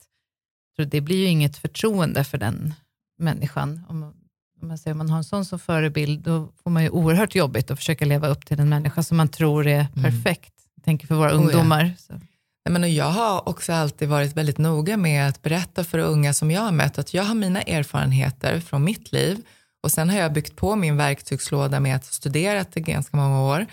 [0.76, 2.74] Så det blir ju inget förtroende för den
[3.20, 3.86] människan.
[3.90, 4.14] om
[4.62, 7.72] man, säger, om man har en sån som förebild, då får man ju oerhört jobbigt
[7.72, 10.54] att försöka leva upp till en människa som man tror är perfekt.
[10.76, 11.44] Jag tänker för våra Mm.
[11.46, 11.58] Oh ja.
[11.58, 11.94] ungdomar.
[11.98, 12.14] Så.
[12.14, 12.22] Nej,
[12.70, 16.52] Men och jag har också alltid varit väldigt noga med att berätta för unga som
[16.52, 19.42] jag har mött att jag har mina erfarenheter från mitt liv
[19.84, 23.42] och sen har jag byggt på min verktygslåda med att ha studerat i ganska många
[23.42, 23.66] år.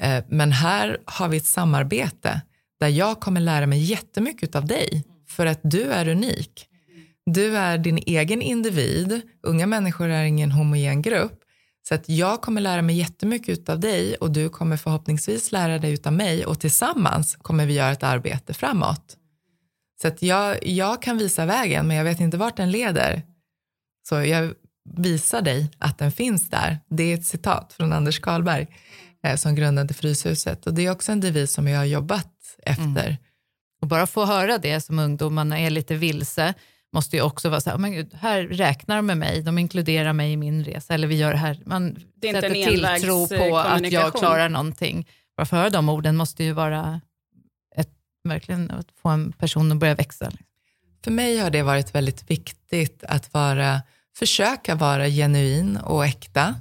[0.00, 2.40] Eh, men här har vi ett samarbete
[2.80, 6.68] där jag kommer lära mig jättemycket av dig för att du är unik.
[7.26, 11.40] Du är din egen individ, unga människor är ingen homogen grupp.
[11.88, 15.98] Så att jag kommer lära mig jättemycket av dig och du kommer förhoppningsvis lära dig
[16.04, 19.16] av mig och tillsammans kommer vi göra ett arbete framåt.
[20.02, 23.22] Så att jag, jag kan visa vägen men jag vet inte vart den leder.
[24.08, 24.54] Så jag
[24.96, 26.78] visar dig att den finns där.
[26.90, 28.66] Det är ett citat från Anders Karlberg
[29.24, 33.16] eh, som grundade Fryshuset och det är också en devis som jag har jobbat efter.
[33.80, 36.54] Och bara få höra det som ungdomarna är lite vilse,
[36.92, 39.58] måste ju också vara så här, "Oh, men gud, här räknar de med mig, de
[39.58, 41.62] inkluderar mig i min resa, eller vi gör det här.
[41.66, 45.08] Man Det är inte sätter en tilltro på att jag klarar någonting.
[45.36, 47.00] Bara få höra de orden måste ju vara
[47.76, 47.90] ett,
[48.24, 50.30] verkligen att få en person att börja växa.
[51.04, 53.82] För mig har det varit väldigt viktigt att vara,
[54.18, 56.54] försöka vara genuin och äkta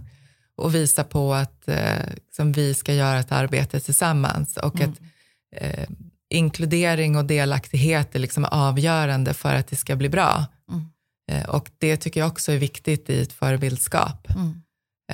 [0.55, 5.01] och visa på att eh, liksom vi ska göra ett arbete tillsammans och att
[5.55, 5.89] eh,
[6.29, 10.45] inkludering och delaktighet är liksom avgörande för att det ska bli bra.
[10.71, 10.85] Mm.
[11.31, 14.27] Eh, och det tycker jag också är viktigt i ett förebildskap.
[14.35, 14.61] Mm.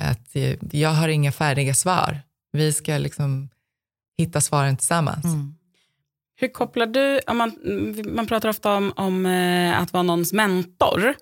[0.00, 2.20] Att eh, jag har inga färdiga svar.
[2.52, 3.48] Vi ska liksom
[4.18, 5.24] hitta svaren tillsammans.
[5.24, 5.54] Mm.
[6.36, 7.58] Hur kopplar du, om man,
[8.14, 11.14] man pratar ofta om, om eh, att vara någons mentor.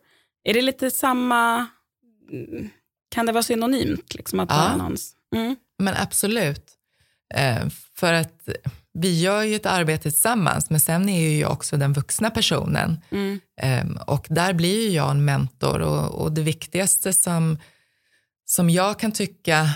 [0.44, 1.66] Är det lite samma,
[2.32, 2.70] mm,
[3.14, 4.14] kan det vara synonymt?
[4.14, 4.56] Liksom, att Ja.
[4.56, 5.12] vara någons?
[5.34, 5.56] Mm.
[5.78, 6.72] Men absolut.
[7.34, 8.48] Eh, för att
[8.94, 13.00] vi gör ju ett arbete tillsammans, men sen är ju jag också den vuxna personen.
[13.10, 13.40] Mm.
[13.60, 17.58] Eh, och där blir ju jag en mentor och, och det viktigaste som,
[18.44, 19.70] som jag kan tycka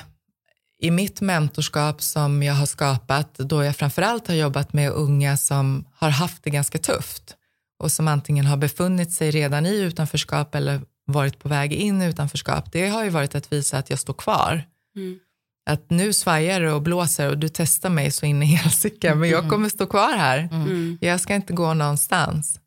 [0.78, 5.84] i mitt mentorskap som jag har skapat, då jag framförallt har jobbat med unga som
[5.94, 7.36] har haft det ganska tufft
[7.78, 12.06] och som antingen har befunnit sig redan i utanförskap eller varit på väg in i
[12.06, 14.62] utanförskap, det har ju varit att visa att jag står kvar
[14.96, 15.18] Mm.
[15.70, 19.28] att nu svajar det och blåser och du testar mig så in i helsike, men
[19.28, 20.38] jag kommer stå kvar här.
[20.52, 20.98] Mm.
[21.00, 22.60] Jag ska inte gå någonstans.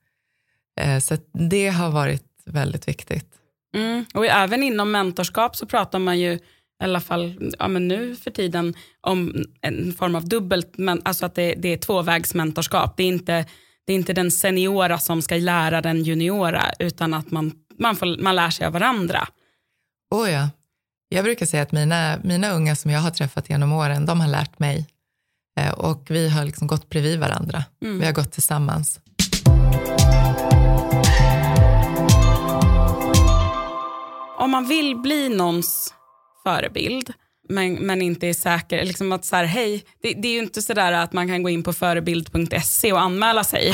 [0.80, 3.26] Eh, Så det har varit väldigt viktigt.
[3.76, 4.06] Mm.
[4.14, 6.40] Och även inom mentorskap så pratar man ju, i
[6.84, 11.36] alla fall ja, men nu för tiden, om en form av dubbelt, men, alltså att
[11.36, 12.98] det, det är tvåvägsmentorskap.
[12.98, 13.46] Det är, inte,
[13.90, 18.22] det är inte den seniora som ska lära den juniora, utan att man, man, får,
[18.22, 19.28] man lär sig av varandra.
[20.12, 20.50] Oh ja.
[21.10, 24.28] Jag brukar säga att mina, mina unga som jag har träffat genom åren, de har
[24.28, 24.88] lärt mig.
[25.60, 27.64] Eh, Och vi har liksom gått bredvid varandra.
[27.84, 28.00] Mm.
[28.00, 29.00] Vi har gått tillsammans.
[34.38, 35.94] Om man vill bli någons
[36.44, 37.14] förebild,
[37.50, 40.62] men, men inte är säker, liksom att så här, hej, det, det är ju inte
[40.62, 43.74] sådär att man kan gå in på förebild.se och anmäla sig.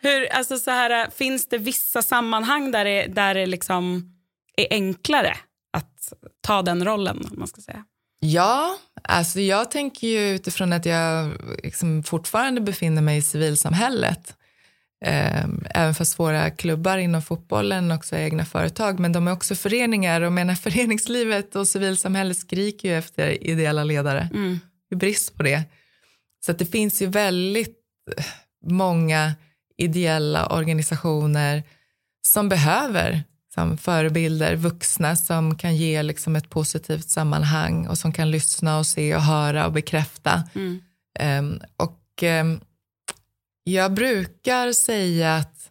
[0.00, 4.12] Hur, alltså så här, finns det vissa sammanhang där det, där det liksom
[4.56, 5.36] är enklare
[5.72, 7.28] att ta den rollen?
[7.30, 7.84] Om man ska säga.
[8.20, 14.36] Ja, alltså jag tänker ju utifrån att jag liksom fortfarande befinner mig i civilsamhället.
[15.04, 19.54] Eh, även fast våra klubbar inom fotbollen också är egna företag, men de är också
[19.54, 24.28] föreningar och menar föreningslivet och civilsamhället skriker ju efter ideella ledare.
[24.34, 24.60] Mm.
[24.88, 25.62] Det är brist på det.
[26.44, 27.76] Så att det finns ju väldigt
[28.66, 29.34] många
[29.76, 31.62] ideella organisationer
[32.22, 33.22] som behöver
[33.54, 38.86] som förebilder, vuxna som kan ge liksom ett positivt sammanhang och som kan lyssna och
[38.86, 40.42] se och höra och bekräfta.
[40.54, 40.80] Mm.
[41.18, 42.60] Ehm, och ehm,
[43.64, 45.70] jag brukar säga att,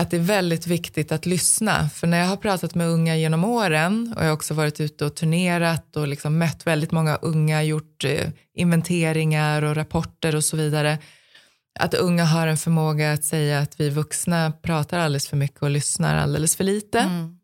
[0.00, 1.88] att det är väldigt viktigt att lyssna.
[1.88, 5.04] För när jag har pratat med unga genom åren och jag har också varit ute
[5.04, 10.56] och turnerat och liksom mött väldigt många unga, gjort eh, inventeringar och rapporter och så
[10.56, 10.98] vidare.
[11.80, 15.70] Att unga har en förmåga att säga att vi vuxna pratar alldeles för mycket och
[15.70, 16.98] lyssnar alldeles för lite.
[16.98, 17.38] Mm.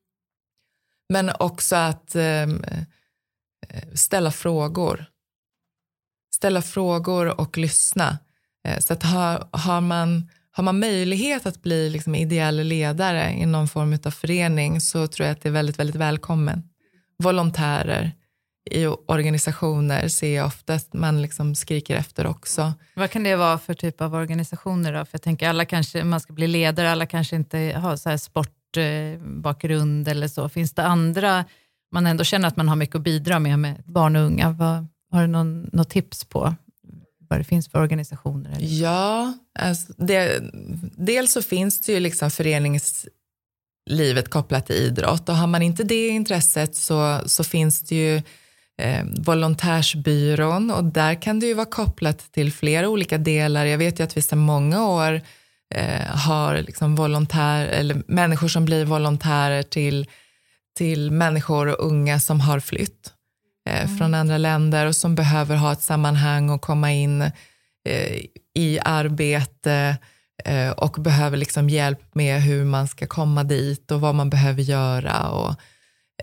[1.09, 2.65] Men också att ehm,
[3.69, 5.05] eh, ställa frågor.
[6.35, 8.19] Ställa frågor och lyssna.
[8.69, 13.47] Eh, så att har, har, man, har man möjlighet att bli liksom ideell ledare i
[13.47, 16.63] någon form av förening så tror jag att det är väldigt, väldigt välkommen.
[17.19, 18.13] Volontärer
[18.71, 22.73] i organisationer ser jag ofta att man liksom skriker efter också.
[22.95, 25.05] Vad kan det vara för typ av organisationer då?
[25.05, 28.17] För jag tänker alla kanske, man ska bli ledare, alla kanske inte har så här
[28.17, 30.49] sportbakgrund eller så.
[30.49, 31.45] Finns det andra,
[31.93, 34.51] man ändå känner att man har mycket att bidra med, med barn och unga.
[34.51, 36.55] Vad, har du någon, något tips på
[37.29, 38.51] vad det finns för organisationer?
[38.51, 38.67] Eller?
[38.83, 40.41] Ja, alltså det,
[40.97, 46.09] dels så finns det ju liksom föreningslivet kopplat till idrott och har man inte det
[46.09, 48.23] intresset så, så finns det ju
[48.83, 53.65] eh, volontärsbyrån och där kan det ju vara kopplat till flera olika delar.
[53.65, 55.21] Jag vet ju att vi sedan många år
[55.75, 60.07] eh, har liksom volontär, eller människor som blir volontärer till,
[60.77, 63.13] till människor och unga som har flytt
[63.69, 63.99] mm.
[63.99, 68.19] från andra länder och som behöver ha ett sammanhang och komma in eh,
[68.55, 69.97] i arbete
[70.45, 74.63] eh, och behöver liksom hjälp med hur man ska komma dit och vad man behöver
[74.63, 75.29] göra.
[75.29, 75.55] Och,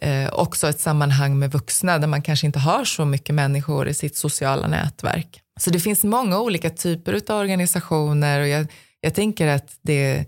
[0.02, 3.94] eh, också ett sammanhang med vuxna där man kanske inte har så mycket människor i
[3.94, 5.42] sitt sociala nätverk.
[5.60, 8.68] Så det finns många olika typer av organisationer och jag,
[9.02, 10.26] jag tänker att det,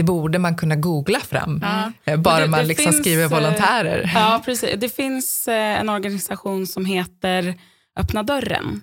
[0.00, 1.62] det borde man kunna googla fram,
[2.06, 2.22] mm.
[2.22, 4.10] bara det, man liksom finns, skriver eh, volontärer.
[4.14, 4.70] Ja, precis.
[4.76, 7.54] Det finns en organisation som heter
[7.98, 8.80] Öppna dörren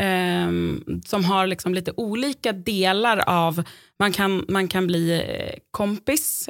[0.00, 3.62] Um, som har liksom lite olika delar av,
[3.98, 6.48] man kan, man kan bli eh, kompis,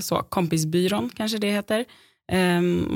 [0.00, 1.84] så, kompisbyrån kanske det heter.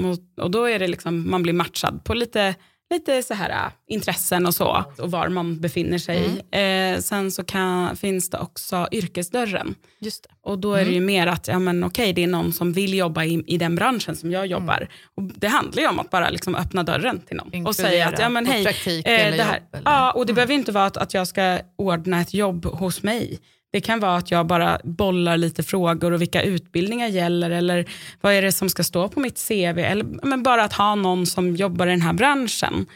[0.04, 2.54] Och, och, då är det liksom, man blir matchad på lite,
[2.90, 6.40] lite så här, uh, intressen och så, och var man befinner sig.
[6.52, 6.94] Mm.
[6.94, 9.74] Uh, sen så kan, finns det också yrkesdörren.
[10.00, 10.28] Just det.
[10.42, 10.88] Och då är mm.
[10.88, 13.58] det ju mer att ja, men, okay, det är någon som vill jobba i, i
[13.58, 14.76] den branschen som jag jobbar.
[14.76, 14.88] Mm.
[15.14, 17.68] Och det handlar ju om att bara liksom öppna dörren till någon Inkludera.
[17.68, 19.90] och säga att ja, men, hej, praktik eh, eller det här, jobb, eller?
[19.90, 20.34] Ja, och det mm.
[20.34, 23.38] behöver inte vara att, att jag ska ordna ett jobb hos mig.
[23.70, 28.32] Det kan vara att jag bara bollar lite frågor och vilka utbildningar gäller eller vad
[28.32, 29.78] är det som ska stå på mitt CV.
[29.78, 32.86] Eller men bara att ha någon som jobbar i den här branschen.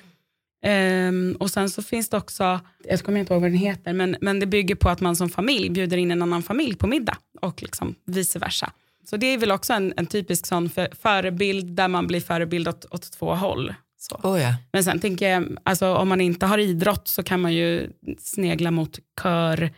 [0.66, 4.16] Um, och sen så finns det också, jag kommer inte ihåg vad den heter, men,
[4.20, 7.16] men det bygger på att man som familj bjuder in en annan familj på middag
[7.40, 8.72] och liksom vice versa.
[9.04, 12.68] Så det är väl också en, en typisk sån för, förebild där man blir förebild
[12.68, 13.74] åt, åt två håll.
[13.98, 14.20] Så.
[14.22, 14.54] Oh ja.
[14.72, 18.70] Men sen tänker jag, alltså, om man inte har idrott så kan man ju snegla
[18.70, 19.70] mot kör,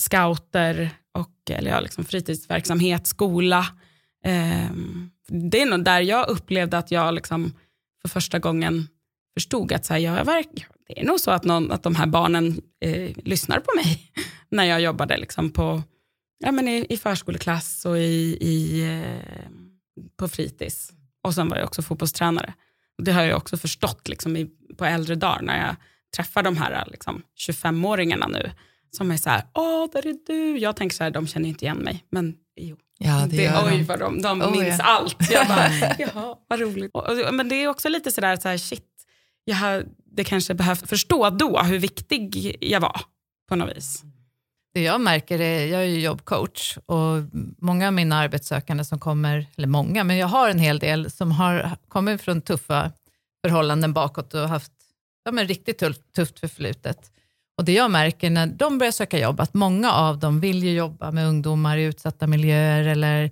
[0.00, 3.66] scouter och eller ja, liksom fritidsverksamhet, skola.
[4.24, 4.70] Eh,
[5.28, 7.52] det är nog där jag upplevde att jag liksom
[8.02, 8.88] för första gången
[9.34, 12.06] förstod att så här, jag verk, det är nog så att, någon, att de här
[12.06, 14.12] barnen eh, lyssnar på mig
[14.48, 15.82] när jag jobbade liksom på,
[16.38, 19.48] ja, men i, i förskoleklass och i, i, eh,
[20.16, 20.92] på fritids.
[21.22, 22.54] Och sen var jag också fotbollstränare.
[23.02, 25.76] Det har jag också förstått liksom, i, på äldre dagar när jag
[26.16, 28.50] träffar de här liksom, 25-åringarna nu
[28.90, 30.58] som är så här, åh, där är du.
[30.58, 32.76] Jag tänker så här, de känner inte igen mig, men jo.
[32.98, 34.84] Ja, det, det oj vad de, de oh, minns ja.
[34.84, 35.30] allt.
[35.30, 36.90] Jag bara, jaha, vad roligt.
[36.94, 38.84] Och, och, men det är också lite sådär, så här, shit,
[39.44, 43.00] jag hade kanske behövt förstå då hur viktig jag var
[43.48, 44.02] på något vis.
[44.74, 47.22] Det jag märker är, jag är ju jobbcoach och
[47.58, 51.32] många av mina arbetssökande som kommer, eller många, men jag har en hel del som
[51.32, 52.92] har kommit från tuffa
[53.44, 54.72] förhållanden bakåt och haft
[55.24, 57.10] ja, men riktigt tufft, tufft förflutet.
[57.58, 60.72] Och det jag märker när de börjar söka jobb, att många av dem vill ju
[60.72, 63.30] jobba med ungdomar i utsatta miljöer eller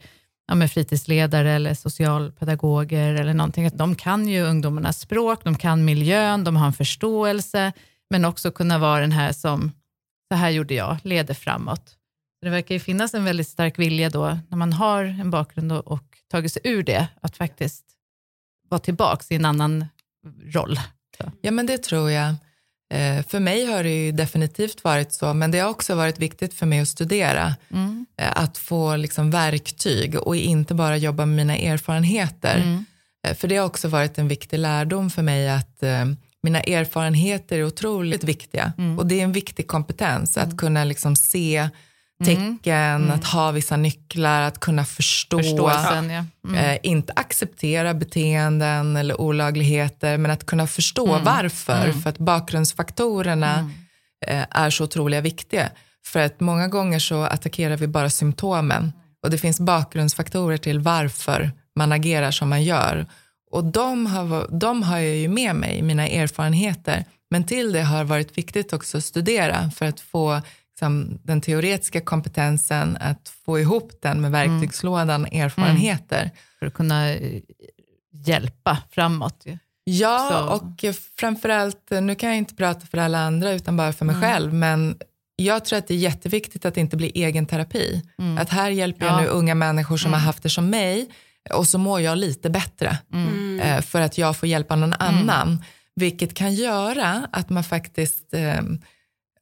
[0.49, 3.67] ja, med fritidsledare eller socialpedagoger eller någonting.
[3.67, 7.73] Att de kan ju ungdomarnas språk, de kan miljön, de har en förståelse,
[8.11, 9.73] men också kunna vara den här som,
[10.33, 11.97] så här gjorde jag, leder framåt.
[12.43, 15.87] Det verkar ju finnas en väldigt stark vilja då, när man har en bakgrund och,
[15.87, 17.85] och tagit sig ur det, att faktiskt
[18.69, 19.85] vara tillbaka i en annan
[20.45, 20.77] roll.
[21.19, 21.33] Så.
[21.41, 22.35] Ja, men det tror jag.
[22.95, 26.67] Eh, för mig har det definitivt varit så, men det har också varit viktigt för
[26.67, 27.55] mig att studera.
[27.73, 28.07] Mm.
[28.21, 32.57] Eh, att få liksom verktyg och inte bara jobba med mina erfarenheter.
[32.57, 32.85] Mm.
[33.27, 35.83] Eh, för det har också varit en viktig lärdom för mig att
[36.43, 38.73] mina erfarenheter är otroligt viktiga.
[38.79, 38.99] Mm.
[38.99, 40.57] Och det är en viktig kompetens att mm.
[40.57, 41.69] kunna liksom se.
[42.25, 43.11] Tecken, mm.
[43.11, 45.41] att ha vissa nycklar, att kunna förstå.
[45.43, 45.97] Ja.
[45.99, 46.25] Mm.
[46.55, 51.25] Eh, inte acceptera beteenden eller olagligheter, men att kunna förstå mm.
[51.25, 51.85] varför.
[51.85, 52.03] Mm.
[52.03, 53.71] För att bakgrundsfaktorerna mm.
[54.27, 55.71] eh, är så otroliga viktiga.
[56.07, 58.93] För att många gånger så attackerar vi bara symptomen.
[59.23, 63.07] Och det finns bakgrundsfaktorer till varför man agerar som man gör.
[63.51, 67.05] Och de har, de har jag ju med mig, mina erfarenheter.
[67.31, 70.41] Men till det har varit viktigt också att studera för att få
[70.77, 74.33] liksom, den teoretiska kompetensen, att få ihop den med mm.
[74.33, 75.45] verktygslådan mm.
[75.45, 76.21] erfarenheter.
[76.21, 76.31] Mm.
[76.59, 77.41] För att kunna eh,
[78.13, 79.45] hjälpa framåt.
[79.85, 80.55] Ja, Så.
[80.55, 84.29] och framförallt, nu kan jag inte prata för alla andra utan bara för mig mm.
[84.29, 84.97] själv, men
[85.37, 88.03] jag tror att det är jätteviktigt att det inte blir egen terapi.
[88.19, 88.39] Mm.
[88.39, 89.21] Att här hjälper jag ja.
[89.21, 90.27] nu unga människor som har mm.
[90.27, 91.09] haft det som mig
[91.51, 92.99] och så mår jag lite bättre
[93.63, 95.65] eh, för att jag får hjälpa någon annan.
[95.95, 98.63] Vilket kan göra att man faktiskt eh,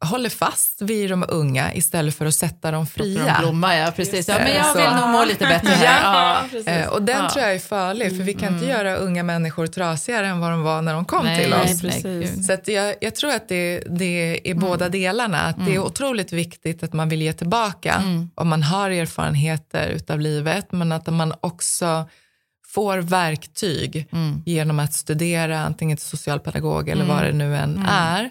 [0.04, 3.36] håller fast vid de unga istället för att sätta dem fria.
[3.40, 4.28] blomma, ja precis.
[4.28, 6.42] Ja, men jag Så- vill nog må lite bättre här.
[6.66, 6.72] Ja.
[6.72, 7.30] Eh, Och den Ja.
[7.30, 10.62] tror jag är farlig, för vi kan inte göra unga människor trasigare än vad de
[10.62, 11.80] var när de kom Nej, till nej, oss.
[11.80, 12.02] precis.
[12.02, 12.44] gud.
[12.44, 15.40] Så att jag, jag tror att det, det är båda delarna.
[15.40, 18.02] Att Det är otroligt viktigt att man vill ge tillbaka
[18.34, 22.08] om man har erfarenheter utav livet, men att man också
[22.66, 24.08] får verktyg
[24.46, 28.30] genom att studera, antingen till socialpedagog eller vad det nu än är.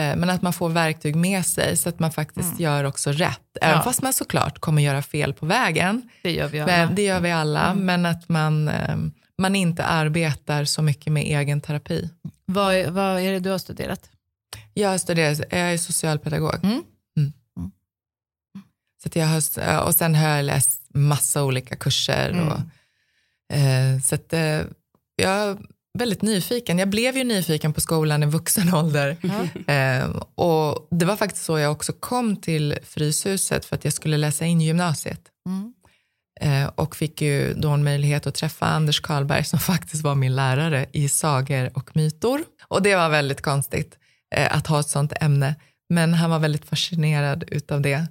[0.00, 3.40] Eh, Men att man får verktyg med sig så att man faktiskt gör också rätt.
[3.60, 3.82] Även Ja.
[3.82, 6.08] fast man såklart kommer göra fel på vägen.
[6.22, 6.72] Det gör vi alla.
[6.86, 8.96] Men det gör vi alla, men att man, eh,
[9.38, 12.10] man inte arbetar så mycket med egen terapi.
[12.46, 14.10] Vad, vad är det du har studerat?
[14.74, 16.54] Jag har studerat, jag är socialpedagog.
[16.64, 16.82] Mm.
[17.16, 17.32] Mm.
[19.02, 22.30] Så jag har, och sen har jag läst massa olika kurser.
[22.30, 22.48] Mm.
[22.48, 22.60] Och,
[23.56, 24.60] eh, så att, eh,
[25.16, 25.66] jag
[25.98, 26.78] väldigt nyfiken.
[26.78, 29.16] Jag blev ju nyfiken på skolan i vuxen ålder.
[29.66, 34.16] Eh, och det var faktiskt så jag också kom till Fryshuset för att jag skulle
[34.16, 35.20] läsa in gymnasiet.
[35.46, 35.74] Mm.
[36.40, 40.36] Eh, och fick ju då en möjlighet att träffa Anders Karlberg som faktiskt var min
[40.36, 42.44] lärare i sagor och mytor.
[42.62, 43.98] Och det var väldigt konstigt
[44.34, 45.54] eh, att ha ett sånt ämne.
[45.88, 48.06] Men han var väldigt fascinerad utav det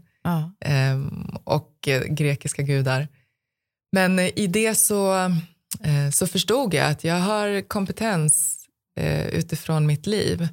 [0.66, 1.00] eh,
[1.44, 3.08] och eh, grekiska gudar.
[3.92, 5.32] Men eh, i det så,
[6.12, 8.60] så förstod jag att jag har kompetens
[9.00, 10.48] eh, utifrån mitt liv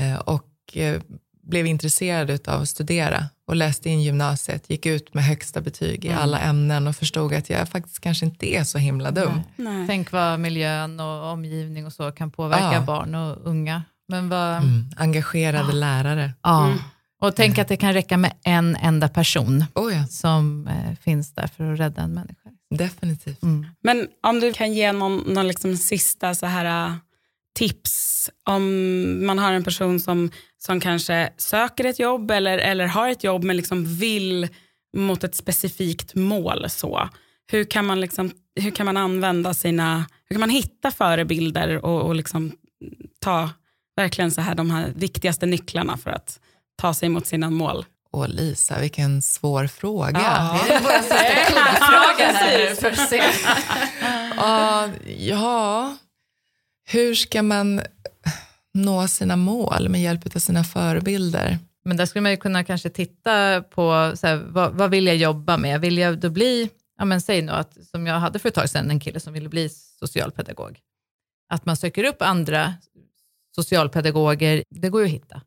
[0.00, 1.00] eh, och eh,
[1.42, 6.08] blev intresserad av att studera och läste in gymnasiet, gick ut med högsta betyg i
[6.08, 6.20] Mm.
[6.20, 9.32] alla ämnen och förstod att jag faktiskt kanske inte är så himla dum.
[9.34, 9.44] Nej.
[9.76, 9.86] Nej.
[9.86, 12.80] Tänk vad miljön och omgivning och så kan påverka Ja.
[12.80, 13.82] barn och unga.
[14.08, 14.90] Men vad, Mm.
[14.96, 16.32] Engagerade lärare.
[16.42, 16.66] ja.
[16.66, 16.78] Mm.
[17.22, 21.34] Och tänk att det kan räcka med en enda person Oh ja, som eh, finns
[21.34, 22.50] där för att rädda en människa.
[22.70, 23.42] Definitivt.
[23.42, 23.66] Mm.
[23.82, 26.96] Men om du kan ge någon, någon liksom sista så här, äh,
[27.54, 33.08] tips om man har en person som, som kanske söker ett jobb eller, eller har
[33.08, 34.48] ett jobb men liksom vill
[34.96, 36.70] mot ett specifikt mål.
[36.70, 37.08] Så.
[37.52, 42.02] Hur, kan man liksom, hur kan man använda sina, hur kan man hitta förebilder och,
[42.02, 42.52] och liksom
[43.20, 43.50] ta
[43.96, 46.40] verkligen så här de här viktigaste nycklarna för att
[46.76, 47.84] ta sig mot sina mål?
[48.12, 50.20] Och Lisa, vilken svår fråga.
[50.20, 52.74] Ja, det är vår sista kuggfråga här.
[52.74, 52.90] För.
[54.36, 54.88] Ja,
[55.18, 55.96] ja,
[56.84, 57.80] hur ska man
[58.74, 61.58] nå sina mål med hjälp av sina förebilder?
[61.84, 65.16] Men där skulle man ju kunna kanske titta på så här, vad, vad vill jag
[65.16, 65.80] jobba med?
[65.80, 68.70] Vill jag då bli, ja men säg nu att som jag hade för ett tag
[68.70, 69.68] sedan, en kille som ville bli
[70.00, 70.78] socialpedagog.
[71.48, 72.74] Att man söker upp andra
[73.54, 75.40] socialpedagoger, det går ju att hitta.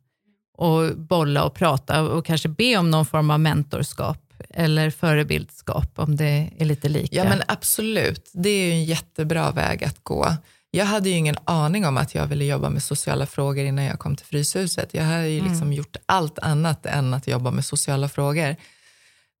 [0.56, 6.16] Och bolla och prata och kanske be om någon form av mentorskap eller förebildskap om
[6.16, 7.16] det är lite lika.
[7.16, 10.36] Ja men absolut, det är ju en jättebra väg att gå.
[10.70, 13.98] Jag hade ju ingen aning om att jag ville jobba med sociala frågor innan jag
[13.98, 14.94] kom till Fryshuset.
[14.94, 18.56] Jag hade ju liksom gjort allt annat än att jobba med sociala frågor.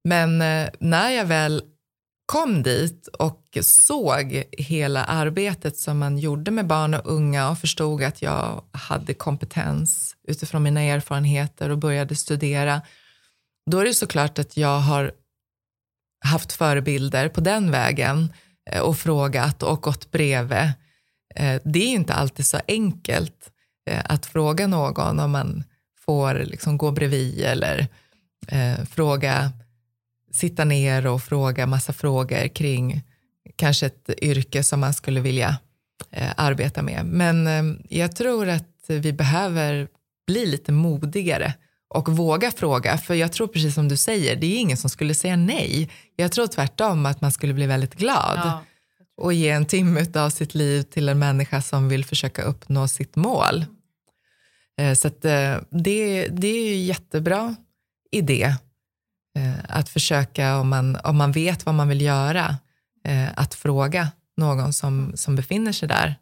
[0.04, 1.62] Men eh, när jag väl
[2.26, 8.02] kom dit och såg hela arbetet som man gjorde med barn och unga och förstod
[8.02, 12.82] att jag hade kompetens utifrån mina erfarenheter och började studera,
[13.70, 15.12] då är det såklart att jag har
[16.24, 18.32] haft förebilder på den vägen
[18.70, 20.72] eh, och frågat och gått bredvid.
[21.34, 23.50] Eh, det är inte alltid så enkelt
[23.90, 25.64] eh, att fråga någon om man
[26.04, 27.88] får liksom gå bredvid eller
[28.90, 29.52] fråga,
[30.34, 33.02] sitta ner och fråga massa frågor kring
[33.56, 35.56] kanske ett yrke som man skulle vilja
[36.10, 37.06] eh, arbeta med.
[37.06, 39.88] Men eh, jag tror att vi behöver
[40.26, 41.54] bli lite modigare
[41.88, 42.98] och våga fråga.
[42.98, 45.90] För jag tror precis som du säger, det är ingen som skulle säga nej.
[46.16, 48.64] Jag tror tvärtom att man skulle bli väldigt glad Ja.
[49.16, 53.16] och ge en timme av sitt liv till en människa som vill försöka uppnå sitt
[53.16, 53.64] mål.
[54.80, 57.54] Eh, Så att, eh, det, det är ju jättebra
[58.12, 58.54] idé
[59.68, 62.56] att försöka, om man, om man vet vad man vill göra,
[63.04, 66.14] eh, att fråga någon som, som befinner sig där.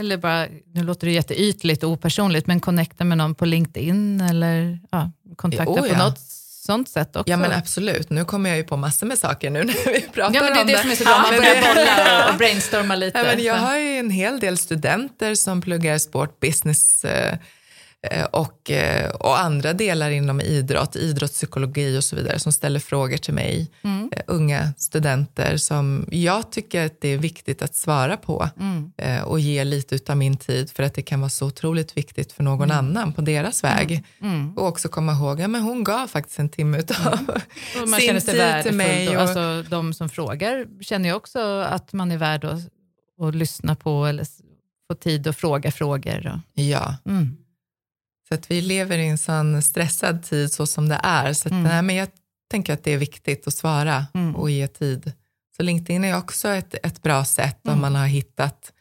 [0.00, 4.78] Eller bara, nu låter det jätteytligt och opersonligt, men connecta med någon på LinkedIn eller
[4.90, 5.98] ja, kontakta Oh, på ja.
[5.98, 6.18] något
[6.66, 7.30] sånt sätt också.
[7.30, 10.34] Ja men absolut, nu kommer jag ju på massor med saker nu när vi pratar
[10.34, 12.38] Ja, men det är om det som är så bra, man börjar det- bolla och
[12.38, 13.18] brainstorma lite.
[13.18, 17.38] Ja, men jag har ju en hel del studenter som pluggar sport, business eh, eh,
[18.32, 23.34] och, eh, och andra delar inom idrott, idrottspsykologi och så vidare som ställer frågor till
[23.34, 23.70] mig.
[23.82, 24.10] Mm.
[24.12, 28.92] Eh, Unga studenter som jag tycker att det är viktigt att svara på Mm.
[28.96, 32.32] eh, och ge lite av min tid för att det kan vara så otroligt viktigt
[32.32, 34.04] för någon annan på deras väg.
[34.22, 34.58] Mm.
[34.58, 36.78] Och också komma ihåg, ja men hon gav faktiskt en timme
[37.82, 39.16] Och man sin tid till mig.
[39.16, 42.60] Och, alltså, de som frågar känner ju också att man är värd att,
[43.20, 44.26] att lyssna på eller
[44.88, 46.26] få tid att fråga frågor.
[46.26, 46.94] Och, ja.
[48.26, 48.28] Mm.
[48.28, 51.32] Så att vi lever i en sån stressad tid så som det är.
[51.32, 51.62] Så att, Mm.
[51.64, 52.08] nej, men jag
[52.50, 54.36] tänker att det är viktigt att svara Mm.
[54.36, 55.12] och ge tid.
[55.56, 57.74] Så LinkedIn är också ett, ett bra sätt Mm.
[57.74, 58.72] om man har hittat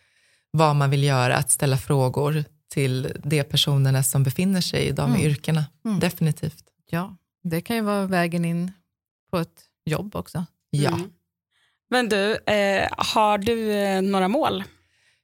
[0.52, 2.44] vad man vill göra, att ställa frågor
[2.74, 5.22] till de personerna som befinner sig i de Mm.
[5.26, 5.66] yrkena.
[5.86, 6.00] Mm.
[6.00, 6.64] Definitivt.
[6.90, 8.72] Ja, det kan ju vara vägen in
[9.32, 10.46] på ett jobb också.
[10.70, 10.90] Ja.
[10.92, 11.10] Mm.
[11.90, 14.64] Men du, eh, har du eh, några mål?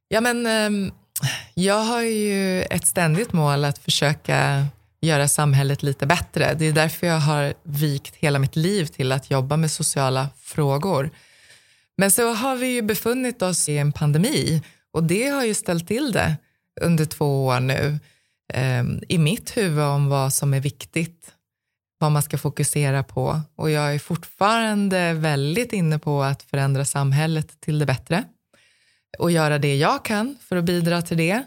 [0.08, 0.92] Ja, men, ehm,
[1.54, 4.68] jag har ju ett ständigt mål att försöka
[5.02, 6.54] göra samhället lite bättre.
[6.54, 11.10] Det är därför jag har vikt hela mitt liv till att jobba med sociala frågor.
[11.98, 14.62] Men så har vi ju befunnit oss i en pandemi
[14.94, 16.36] och det har ju ställt till det
[16.82, 18.00] under två år nu
[18.54, 21.34] ehm, i mitt huvud om vad som är viktigt,
[22.00, 23.42] vad man ska fokusera på.
[23.56, 28.24] Och jag är fortfarande väldigt inne på att förändra samhället till det bättre
[29.20, 31.44] och göra det jag kan för att bidra till det.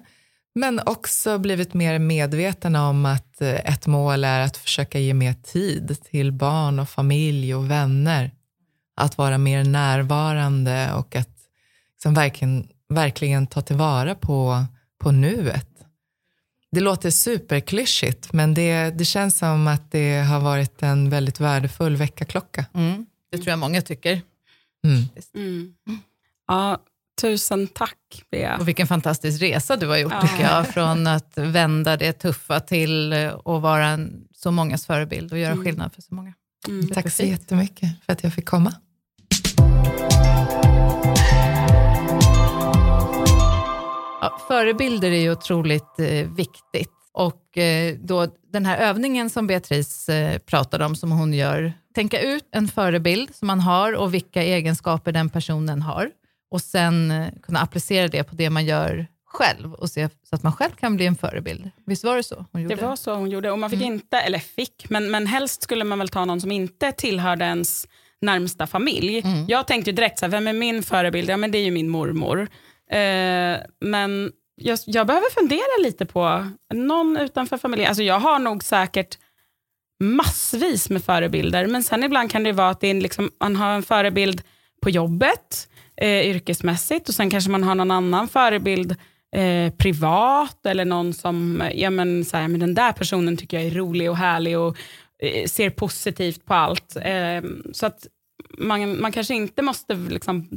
[0.55, 5.35] Men också blivit mer medveten om att eh, ett mål är att försöka ge mer
[5.35, 8.31] tid till barn och familj och vänner.
[8.97, 11.35] Att vara mer närvarande och att
[11.95, 14.65] liksom verkligen, verkligen ta tillvara på,
[14.99, 15.69] på nuet.
[16.71, 21.97] Det låter superklyschigt men det, det känns som att det har varit en väldigt värdefull
[21.97, 22.65] väckarklocka.
[22.75, 23.07] Mm.
[23.31, 24.23] Det tror jag många tycker.
[24.85, 25.05] Mm.
[25.35, 25.75] Mm.
[26.49, 26.79] Ja,
[27.21, 28.57] tusen tack, Bea.
[28.59, 30.21] Och vilken fantastisk resa du har gjort Ja.
[30.29, 30.67] tycker jag.
[30.69, 35.65] Från att vända det tuffa till att vara en, så mångas förebild och göra Mm.
[35.65, 36.33] skillnad för så många.
[36.69, 36.89] Mm.
[36.91, 38.75] Tack så jättemycket för att jag fick komma.
[44.21, 46.91] Ja, förebilder är ju otroligt eh, viktigt.
[47.13, 52.21] Och eh, då, den här övningen som Beatrice eh, pratade om, som hon gör, tänka
[52.21, 56.11] ut en förebild som man har och vilka egenskaper den personen har.
[56.55, 60.43] Och sen eh, kunna applicera det på det man gör själv och se så att
[60.43, 61.71] man själv kan bli en förebild.
[61.87, 62.75] Visst var det så hon gjorde?
[62.75, 63.51] Det var så hon gjorde.
[63.51, 63.93] Och man fick Mm.
[63.95, 67.89] inte, eller fick, men, men helst skulle man väl ta någon som inte tillhörde ens
[68.21, 69.19] närmsta familj.
[69.19, 69.45] Mm.
[69.49, 71.31] Jag tänkte ju direkt, så här, vem är min förebild?
[71.31, 72.41] Ja, men det är ju min mormor.
[72.91, 77.89] Eh, men jag, jag behöver fundera lite på någon utanför familjen.
[77.89, 79.19] Alltså jag har nog säkert
[80.01, 83.83] massvis med förebilder, men sen ibland kan det vara att det liksom, man har en
[83.83, 84.43] förebild
[84.83, 88.97] på jobbet, eh, yrkesmässigt, och sen kanske man har någon annan förebild
[89.37, 93.67] eh, privat, eller någon som, ja men, så här, men den där personen tycker jag
[93.67, 94.77] är rolig och härlig och
[95.19, 96.97] eh, ser positivt på allt.
[96.97, 97.43] Eh,
[97.73, 98.07] så att
[98.59, 100.49] man, man kanske inte måste liksom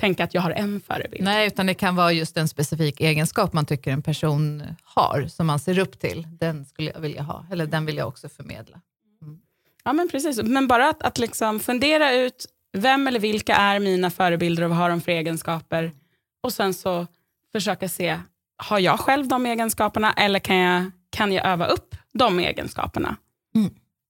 [0.00, 1.24] tänka att jag har en förebild.
[1.24, 5.46] Nej, utan det kan vara just en specifik egenskap man tycker en person har, som
[5.46, 6.26] man ser upp till.
[6.40, 8.80] Den skulle jag vilja ha, eller den vill jag också förmedla.
[9.84, 10.42] Ja, men precis.
[10.42, 12.46] Men bara att, att liksom fundera ut
[12.76, 15.92] vem eller vilka är mina förebilder och vad har de för egenskaper?
[16.42, 17.06] Och sen så
[17.52, 18.18] försöka se,
[18.62, 23.16] har jag själv de egenskaperna eller kan jag, kan jag öva upp de egenskaperna?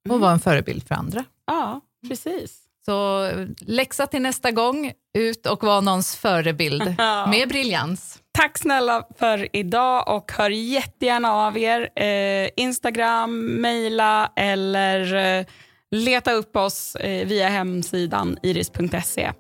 [0.08, 1.24] Och vara en förebild för andra.
[1.46, 2.62] Ja, precis.
[2.84, 7.26] Så eh, läxa till nästa gång, ut och var någons förebild Ja.
[7.26, 8.18] med briljans.
[8.32, 12.02] Tack snälla för idag och hör jättegärna av er.
[12.02, 15.46] Eh, Instagram, mejla eller eh,
[15.90, 19.32] Leta upp oss eh, via hemsidan iris.se.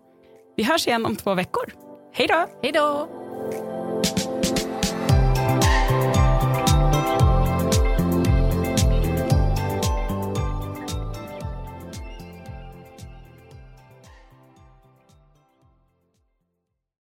[0.56, 1.72] Vi hörs igen om två veckor.
[2.12, 2.46] Hej då!
[2.62, 3.08] Hej då!